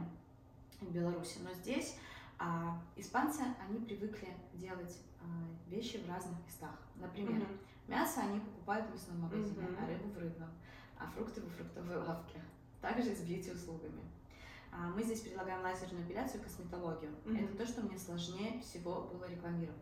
в 0.81 0.91
Беларуси, 0.91 1.39
но 1.43 1.53
здесь 1.55 1.97
а, 2.39 2.83
испанцы, 2.97 3.43
они 3.67 3.79
привыкли 3.81 4.29
делать 4.53 4.99
а, 5.21 5.25
вещи 5.71 5.97
в 5.99 6.09
разных 6.09 6.37
местах. 6.47 6.79
Например, 6.97 7.41
Мгм. 7.41 7.59
Мясо 7.89 8.21
они 8.21 8.41
покупают 8.41 8.87
в 8.89 8.93
мясном 8.95 9.21
магазине, 9.21 9.63
Мгм. 9.63 9.77
а 9.81 9.87
рыбу 9.87 10.09
в 10.09 10.19
рыбном, 10.19 10.51
а 10.99 11.07
фрукты 11.07 11.41
во 11.41 11.49
фруктовой 11.51 11.97
лавке. 11.99 12.43
Также 12.83 13.15
с 13.15 13.21
бьюти-услугами. 13.21 14.03
А, 14.73 14.89
Мы 14.89 15.03
здесь 15.03 15.21
предлагаем 15.21 15.63
лазерную 15.63 16.05
эпиляцию 16.07 16.41
и 16.41 16.45
косметологию. 16.45 17.13
Мгм. 17.25 17.37
Это 17.45 17.57
то, 17.57 17.67
что 17.67 17.83
мне 17.83 17.99
сложнее 17.99 18.61
всего 18.61 19.03
было 19.13 19.29
рекламировать. 19.29 19.81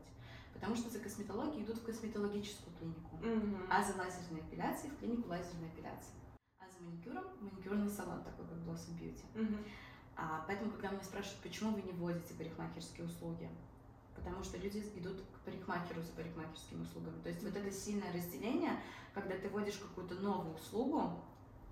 Потому 0.53 0.77
что 0.77 0.89
за 0.89 1.01
косметологией 1.01 1.65
идут 1.65 1.79
в 1.79 1.85
косметологическую 1.85 2.75
клинику, 2.77 3.17
Мгм. 3.17 3.67
а 3.71 3.83
за 3.83 3.97
лазерной 3.99 4.41
эпиляцией 4.41 4.93
в 4.93 4.99
клинику 4.99 5.29
лазерной 5.29 5.69
эпиляции. 5.69 6.15
А 6.61 6.65
за 6.71 6.85
маникюром 6.85 7.25
маникюрный 7.41 7.89
салон, 7.91 8.23
такой 8.23 8.47
как 8.47 8.59
Blossom 8.59 8.99
Beauty. 8.99 9.25
Мгм. 9.35 9.65
А, 10.17 10.45
поэтому, 10.47 10.71
когда 10.71 10.91
меня 10.91 11.03
спрашивают, 11.03 11.43
почему 11.43 11.73
вы 11.73 11.83
не 11.83 11.91
вводите 11.93 12.35
парикмахерские 12.35 13.07
услуги, 13.07 13.51
потому 14.15 14.45
что 14.45 14.59
люди 14.59 14.79
идут 14.95 15.21
к 15.21 15.45
парикмахеру 15.45 16.03
за 16.03 16.13
парикмахерскими 16.13 16.83
услугами. 16.83 17.21
То 17.23 17.31
есть 17.31 17.43
вот 17.43 17.57
это 17.57 17.71
сильное 17.73 18.13
разделение, 18.13 18.81
когда 19.13 19.37
ты 19.37 19.49
вводишь 19.49 19.79
какую-то 19.79 20.15
новую 20.15 20.55
услугу, 20.55 21.21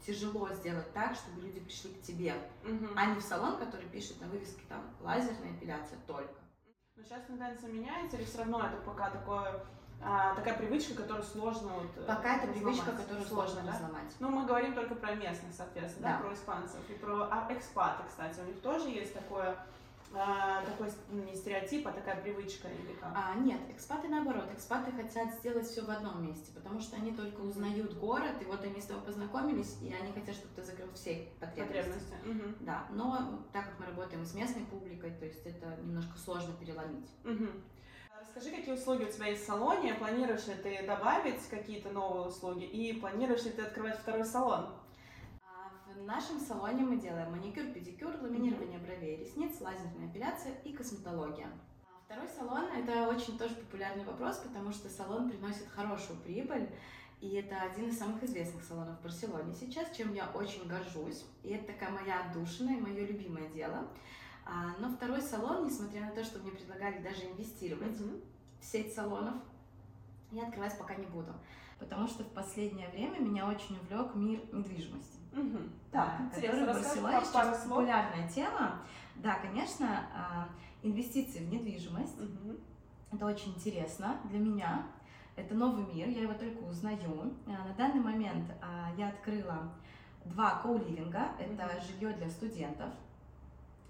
тяжело 0.07 0.49
сделать 0.53 0.93
так, 0.93 1.15
чтобы 1.15 1.41
люди 1.43 1.61
пришли 1.61 1.93
к 1.95 2.03
тебе, 2.03 2.35
Мгм. 2.65 2.91
а 2.97 3.07
не 3.07 3.21
в 3.21 3.23
салон, 3.23 3.57
который 3.59 3.87
пишет 3.89 4.21
на 4.21 4.27
вывеске 4.29 4.63
там 4.69 4.83
лазерная 5.01 5.53
эпиляция 5.53 5.99
только. 6.07 6.35
Но 6.97 7.03
сейчас 7.03 7.23
тенденция 7.27 7.71
меняется, 7.71 8.17
или 8.17 8.25
все 8.25 8.39
равно 8.39 8.61
это 8.67 8.77
пока 8.85 9.11
такое, 9.11 9.65
а, 10.05 10.35
такая 10.35 10.59
привычка, 10.59 10.95
которую 10.95 11.25
сложно 11.25 11.69
вот, 11.69 11.87
э, 11.97 12.05
Пока 12.07 12.37
это 12.37 12.49
привычка, 12.49 12.83
взломать? 12.83 13.03
которую 13.03 13.27
сложно 13.27 13.63
да? 13.63 13.73
разломать. 13.73 14.13
Ну, 14.19 14.29
мы 14.31 14.47
говорим 14.47 14.75
только 14.75 14.95
про 14.97 15.15
местных, 15.15 15.55
соответственно, 15.55 16.09
да, 16.09 16.17
Да. 16.19 16.25
про 16.25 16.35
испанцев 16.35 16.81
и 16.91 16.95
про 16.95 17.29
а, 17.31 17.47
экспаты, 17.51 18.03
кстати. 18.09 18.41
У 18.41 18.45
них 18.45 18.61
тоже 18.61 18.89
есть 18.89 19.15
такое, 19.15 19.57
а, 20.15 20.63
такой 20.65 20.89
ну, 21.11 21.23
не 21.25 21.35
стереотип, 21.35 21.87
а 21.87 21.93
такая 21.93 22.21
привычка 22.21 22.69
или 22.69 22.95
как? 23.01 23.13
А, 23.15 23.35
нет, 23.37 23.61
экспаты 23.71 24.09
наоборот. 24.09 24.45
Экспаты 24.53 24.93
хотят 24.93 25.35
сделать 25.35 25.67
все 25.67 25.83
в 25.83 25.91
одном 25.91 26.27
месте, 26.27 26.53
потому 26.55 26.81
что 26.81 26.97
они 26.97 27.13
только 27.13 27.41
узнают 27.41 27.95
город, 27.95 28.35
и 28.41 28.45
вот 28.45 28.63
они 28.65 28.81
с 28.81 28.87
тобой 28.87 29.03
познакомились, 29.05 29.79
и 29.83 29.93
они 29.93 30.13
хотят, 30.13 30.35
чтобы 30.35 30.55
ты 30.55 30.63
закрыл 30.63 30.89
все 30.95 31.29
потребности. 31.41 31.91
Потребности. 31.91 32.15
Мгм. 32.25 32.57
Да, 32.61 32.87
но 32.91 33.45
так 33.53 33.67
как 33.67 33.81
мы 33.81 33.87
работаем 33.87 34.25
с 34.25 34.35
местной 34.35 34.65
публикой, 34.67 35.11
то 35.13 35.25
есть 35.25 35.45
это 35.47 35.77
немножко 35.83 36.19
сложно 36.19 36.55
переломить. 36.55 37.09
А 37.25 38.21
Расскажи, 38.21 38.51
какие 38.51 38.75
услуги 38.75 39.05
у 39.05 39.13
тебя 39.13 39.27
есть 39.27 39.43
в 39.43 39.47
салоне, 39.47 39.95
планируешь 39.95 40.47
ли 40.47 40.55
ты 40.55 40.87
добавить 40.87 41.47
какие-то 41.49 41.91
новые 41.91 42.27
услуги 42.29 42.65
и 42.65 42.93
планируешь 42.95 43.45
ли 43.45 43.51
ты 43.51 43.63
открывать 43.63 43.99
второй 43.99 44.25
салон? 44.25 44.69
В 45.97 46.03
нашем 46.05 46.41
салоне 46.41 46.83
мы 46.83 46.97
делаем 46.97 47.31
маникюр, 47.33 47.67
педикюр, 47.67 48.15
ламинирование 48.21 48.79
бровей, 48.79 49.17
ресниц, 49.17 49.61
лазерная 49.61 50.09
эпиляция 50.09 50.55
и 50.65 50.73
косметология. 50.73 51.49
А 51.85 52.01
Второй 52.05 52.29
салон– 52.29 52.65
это 52.77 53.09
очень 53.09 53.37
тоже 53.39 53.55
популярный 53.55 54.05
вопрос, 54.05 54.39
потому 54.39 54.73
что 54.73 54.89
салон 54.89 55.29
приносит 55.31 55.69
хорошую 55.69 56.19
прибыль, 56.21 56.69
и 57.21 57.35
это 57.35 57.61
один 57.61 57.89
из 57.89 57.99
самых 57.99 58.23
известных 58.23 58.65
салонов 58.65 58.99
в 58.99 59.03
Барселоне 59.03 59.53
сейчас, 59.55 59.95
чем 59.97 60.13
я 60.15 60.31
очень 60.35 60.67
горжусь. 60.67 61.25
И 61.43 61.51
это 61.51 61.73
такая 61.73 61.91
моя 61.91 62.25
отдушина 62.25 62.71
и 62.71 62.81
мое 62.81 63.07
любимое 63.07 63.49
дело. 63.51 63.87
А, 64.45 64.75
Но 64.81 64.89
второй 64.91 65.21
салон, 65.21 65.67
несмотря 65.67 66.01
на 66.01 66.11
то, 66.11 66.25
что 66.25 66.39
мне 66.41 66.51
предлагали 66.51 67.03
даже 67.03 67.25
инвестировать 67.27 68.01
Мгм. 68.01 68.21
в 68.61 68.65
сеть 68.65 68.95
салонов, 68.95 69.35
я 70.33 70.45
открывать 70.45 70.77
пока 70.79 70.95
не 70.95 71.07
буду. 71.07 71.33
Потому 71.83 72.07
что 72.07 72.23
в 72.23 72.29
последнее 72.29 72.89
время 72.91 73.19
меня 73.19 73.45
очень 73.47 73.77
увлек 73.77 74.15
мир 74.15 74.41
недвижимости. 74.53 75.19
Да, 75.33 75.41
Так, 75.91 76.31
который 76.35 76.61
интересно, 76.61 76.67
расскажи 76.73 77.03
пару- 77.03 77.25
сейчас 77.25 77.63
слов. 77.65 77.79
популярная 77.79 78.29
тема. 78.29 78.83
Да, 79.17 79.35
конечно, 79.41 79.89
а, 80.15 80.49
инвестиции 80.83 81.45
в 81.45 81.51
недвижимость. 81.53 82.21
Мгм. 82.21 82.57
Это 83.11 83.27
очень 83.27 83.53
интересно 83.55 84.17
для 84.31 84.39
меня. 84.39 84.87
Это 85.35 85.55
новый 85.55 85.85
мир, 85.93 86.09
я 86.09 86.23
его 86.23 86.35
только 86.35 86.63
узнаю. 86.63 87.35
А, 87.47 87.51
На 87.69 87.75
данный 87.75 88.01
момент 88.01 88.49
а, 88.63 88.93
я 88.97 89.09
открыла 89.09 89.73
два 90.27 90.61
коуливинга. 90.63 91.33
Это 91.39 91.65
Мгм. 91.67 91.83
жилье 91.83 92.13
для 92.17 92.31
студентов, 92.31 92.91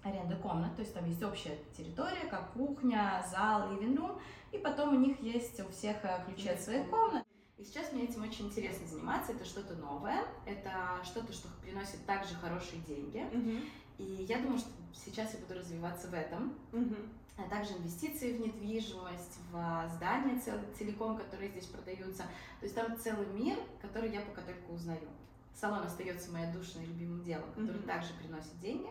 аренда 0.03 0.35
комнат, 0.37 0.75
то 0.75 0.81
есть 0.81 0.93
там 0.95 1.05
есть 1.05 1.21
общая 1.23 1.57
территория, 1.77 2.25
как 2.29 2.51
кухня, 2.53 3.23
зал, 3.29 3.71
ливинг-рум, 3.71 4.19
и 4.51 4.57
потом 4.57 4.95
у 4.95 4.99
них 4.99 5.19
есть 5.21 5.59
у 5.61 5.69
всех 5.69 6.03
э, 6.03 6.23
ключи 6.25 6.49
от 6.49 6.59
своих 6.59 6.89
комнат. 6.89 7.22
И 7.63 7.65
сейчас 7.65 7.93
мне 7.93 8.03
этим 8.03 8.21
очень 8.23 8.47
интересно 8.47 8.85
заниматься, 8.85 9.31
это 9.31 9.45
что-то 9.45 9.73
новое, 9.75 10.25
это 10.45 10.99
что-то, 11.05 11.31
что 11.31 11.47
приносит 11.61 12.05
также 12.05 12.35
хорошие 12.35 12.81
деньги. 12.81 13.19
Мгм. 13.31 13.61
И 13.99 14.25
я 14.27 14.39
думаю, 14.39 14.57
что 14.59 14.67
сейчас 14.93 15.33
я 15.33 15.39
буду 15.39 15.53
развиваться 15.57 16.09
в 16.09 16.13
этом 16.13 16.53
Мгм. 16.73 16.97
а 17.37 17.43
также 17.43 17.71
инвестиции 17.77 18.33
в 18.33 18.41
недвижимость, 18.41 19.39
в 19.49 19.89
здания 19.95 20.41
цел- 20.41 20.59
целиком, 20.77 21.17
которые 21.17 21.51
здесь 21.51 21.67
продаются. 21.67 22.23
То 22.59 22.63
есть 22.65 22.75
там 22.75 22.97
целый 22.99 23.27
мир, 23.27 23.57
который 23.81 24.11
я 24.11 24.19
пока 24.23 24.41
только 24.41 24.69
узнаю. 24.69 25.07
Салон 25.55 25.83
остается 25.83 26.31
моим 26.33 26.51
душным 26.51 26.83
и 26.83 26.87
любимым 26.87 27.23
делом, 27.23 27.49
который 27.53 27.77
Мгм. 27.77 27.87
также 27.87 28.09
приносит 28.15 28.59
деньги, 28.59 28.89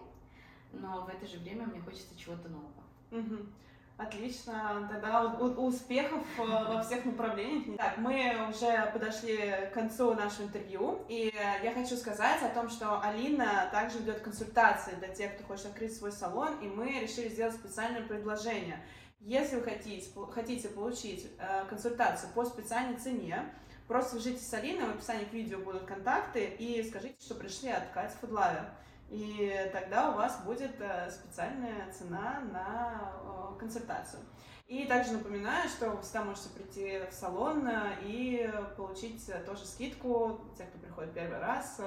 но 0.72 1.04
в 1.04 1.08
это 1.10 1.26
же 1.26 1.36
время 1.40 1.66
мне 1.66 1.80
хочется 1.82 2.16
чего-то 2.18 2.48
нового. 2.48 2.82
Мгм. 3.10 3.52
Отлично, 3.98 4.88
тогда 4.90 5.24
успехов 5.24 6.24
э, 6.38 6.42
во 6.42 6.82
всех 6.82 7.04
направлениях. 7.04 7.76
Так, 7.76 7.98
мы 7.98 8.48
уже 8.48 8.90
подошли 8.92 9.36
к 9.70 9.74
концу 9.74 10.14
нашего 10.14 10.46
интервью, 10.46 11.04
и 11.08 11.32
я 11.62 11.72
хочу 11.72 11.96
сказать 11.96 12.42
о 12.42 12.48
том, 12.48 12.68
что 12.68 13.00
Алина 13.00 13.68
также 13.70 13.98
ведет 13.98 14.20
консультации 14.20 14.94
для 14.96 15.08
тех, 15.08 15.34
кто 15.34 15.44
хочет 15.44 15.66
открыть 15.66 15.94
свой 15.96 16.10
салон, 16.10 16.58
и 16.60 16.66
мы 16.66 17.00
решили 17.00 17.28
сделать 17.28 17.54
специальное 17.54 18.02
предложение. 18.02 18.82
Если 19.20 19.54
вы 19.54 19.62
хотите, 19.62 20.10
хотите 20.32 20.68
получить 20.68 21.30
э, 21.38 21.64
консультацию 21.68 22.28
по 22.34 22.44
специальной 22.44 22.96
цене, 22.96 23.44
просто 23.86 24.16
свяжитесь 24.16 24.48
с 24.48 24.54
Алиной, 24.54 24.88
в 24.88 24.96
описании 24.96 25.26
к 25.26 25.32
видео 25.32 25.58
будут 25.58 25.84
контакты, 25.84 26.44
и 26.44 26.82
скажите, 26.82 27.14
что 27.20 27.36
пришли 27.36 27.68
от 27.68 27.88
Кати 27.90 28.16
Фудлаве. 28.20 28.64
И 29.12 29.70
тогда 29.74 30.10
у 30.10 30.14
вас 30.14 30.40
будет 30.42 30.80
э, 30.80 31.10
специальная 31.10 31.92
цена 31.92 32.40
на 32.50 33.12
э, 33.12 33.58
консультацию. 33.58 34.22
И 34.66 34.86
также 34.86 35.12
напоминаю, 35.12 35.68
что 35.68 35.90
вы 35.90 36.00
всегда 36.00 36.24
можете 36.24 36.48
прийти 36.48 37.00
в 37.10 37.12
салон 37.12 37.68
э, 37.68 37.98
и 38.04 38.50
получить 38.74 39.30
тоже 39.44 39.66
скидку, 39.66 40.40
те, 40.56 40.64
кто 40.64 40.78
приходит 40.78 41.12
первый 41.12 41.40
раз, 41.40 41.78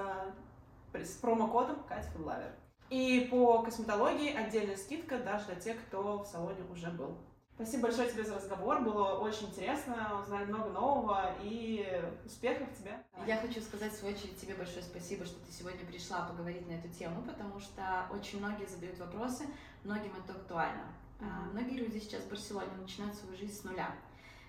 с 0.93 1.15
промокодом 1.15 1.83
Катя 1.89 2.07
Фудлавер. 2.11 2.51
И 2.91 3.27
по 3.31 3.63
косметологии 3.63 4.31
отдельная 4.31 4.77
скидка 4.77 5.17
даже 5.17 5.47
для 5.47 5.55
тех, 5.55 5.77
кто 5.87 6.19
в 6.19 6.27
салоне 6.27 6.61
уже 6.71 6.91
был. 6.91 7.17
Спасибо 7.55 7.83
большое 7.83 8.11
тебе 8.11 8.25
за 8.25 8.35
разговор, 8.35 8.81
было 8.81 9.13
очень 9.19 9.47
интересно, 9.47 10.19
узнали 10.21 10.43
много 10.43 10.71
нового 10.71 11.33
и 11.41 12.03
успехов 12.25 12.67
тебе. 12.77 13.01
Я 13.25 13.37
хочу 13.37 13.61
сказать, 13.61 13.93
в 13.93 13.95
свою 13.95 14.13
очередь, 14.13 14.37
тебе 14.37 14.55
большое 14.55 14.83
спасибо, 14.83 15.23
что 15.23 15.39
ты 15.39 15.53
сегодня 15.53 15.85
пришла 15.85 16.25
поговорить 16.25 16.67
на 16.67 16.73
эту 16.73 16.89
тему, 16.89 17.23
потому 17.23 17.61
что 17.61 18.07
очень 18.11 18.39
многие 18.39 18.65
задают 18.65 18.99
вопросы, 18.99 19.45
многим 19.85 20.11
это 20.21 20.37
актуально. 20.37 20.83
Мгм. 21.21 21.51
Многие 21.53 21.77
люди 21.77 21.97
сейчас 21.99 22.23
в 22.23 22.29
Барселоне 22.29 22.75
начинают 22.77 23.15
свою 23.15 23.37
жизнь 23.37 23.53
с 23.53 23.63
нуля. 23.63 23.95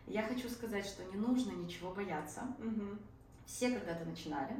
Я 0.09 0.25
хочу 0.25 0.49
сказать, 0.49 0.85
что 0.85 1.05
не 1.05 1.17
нужно 1.17 1.53
ничего 1.53 1.93
бояться. 1.93 2.43
Мгм. 2.59 2.99
Все 3.47 3.71
когда-то 3.71 4.05
начинали 4.05 4.57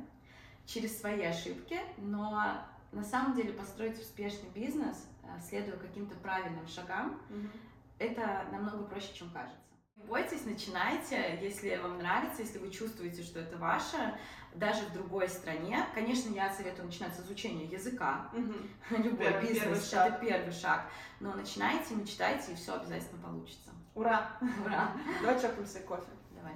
через 0.67 1.01
свои 1.01 1.23
ошибки, 1.25 1.81
но 1.99 2.65
На 2.93 3.03
самом 3.03 3.35
деле 3.35 3.53
построить 3.53 4.01
успешный 4.01 4.49
бизнес, 4.55 5.09
э, 5.25 5.27
следуя 5.47 5.77
каким-то 5.77 6.15
правильным 6.15 6.67
шагам, 6.67 7.21
Мгм. 7.29 7.51
Это 7.99 8.47
намного 8.53 8.85
проще, 8.85 9.13
чем 9.15 9.31
кажется. 9.31 9.59
Не 9.97 10.05
бойтесь, 10.05 10.45
начинайте, 10.45 11.39
если 11.41 11.77
вам 11.77 11.99
нравится, 11.99 12.43
если 12.43 12.59
вы 12.59 12.71
чувствуете, 12.71 13.23
что 13.23 13.41
это 13.41 13.57
ваше, 13.57 14.19
даже 14.55 14.85
в 14.87 14.93
другой 14.93 15.29
стране. 15.29 15.87
Конечно, 15.95 16.33
я 16.35 16.53
советую 16.53 16.87
начинать 16.87 17.15
с 17.15 17.21
изучения 17.21 17.65
языка. 17.65 18.29
Мгм. 18.33 18.69
Любой 18.91 19.17
Первый- 19.27 19.41
бизнес 19.43 19.63
первый 19.63 19.79
это 19.79 19.87
шаг. 19.87 20.21
первый 20.21 20.53
шаг. 20.53 20.87
Но 21.21 21.33
начинайте, 21.35 21.95
мечтайте, 21.95 22.53
и 22.53 22.57
все 22.57 22.75
обязательно 22.75 23.23
получится. 23.23 23.71
Ура! 23.95 24.31
Ура! 24.65 24.93
Давай 25.23 25.41
чокнемся 25.41 25.81
кофе, 25.81 26.05
Давай. 26.35 26.53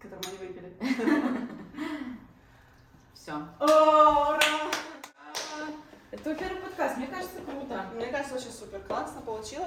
который 0.00 0.20
мы 0.26 0.32
не 0.32 0.48
выпили. 0.48 0.76
Все. 3.14 3.34
Ура! 3.60 4.38
Это 6.10 6.34
первый 6.34 6.60
подкаст, 6.60 6.96
мне 6.96 7.06
кажется, 7.06 7.36
круто. 7.46 7.84
Мне 7.94 8.06
кажется, 8.06 8.34
очень 8.34 8.50
супер 8.50 8.80
классно 8.80 9.20
получилось. 9.20 9.58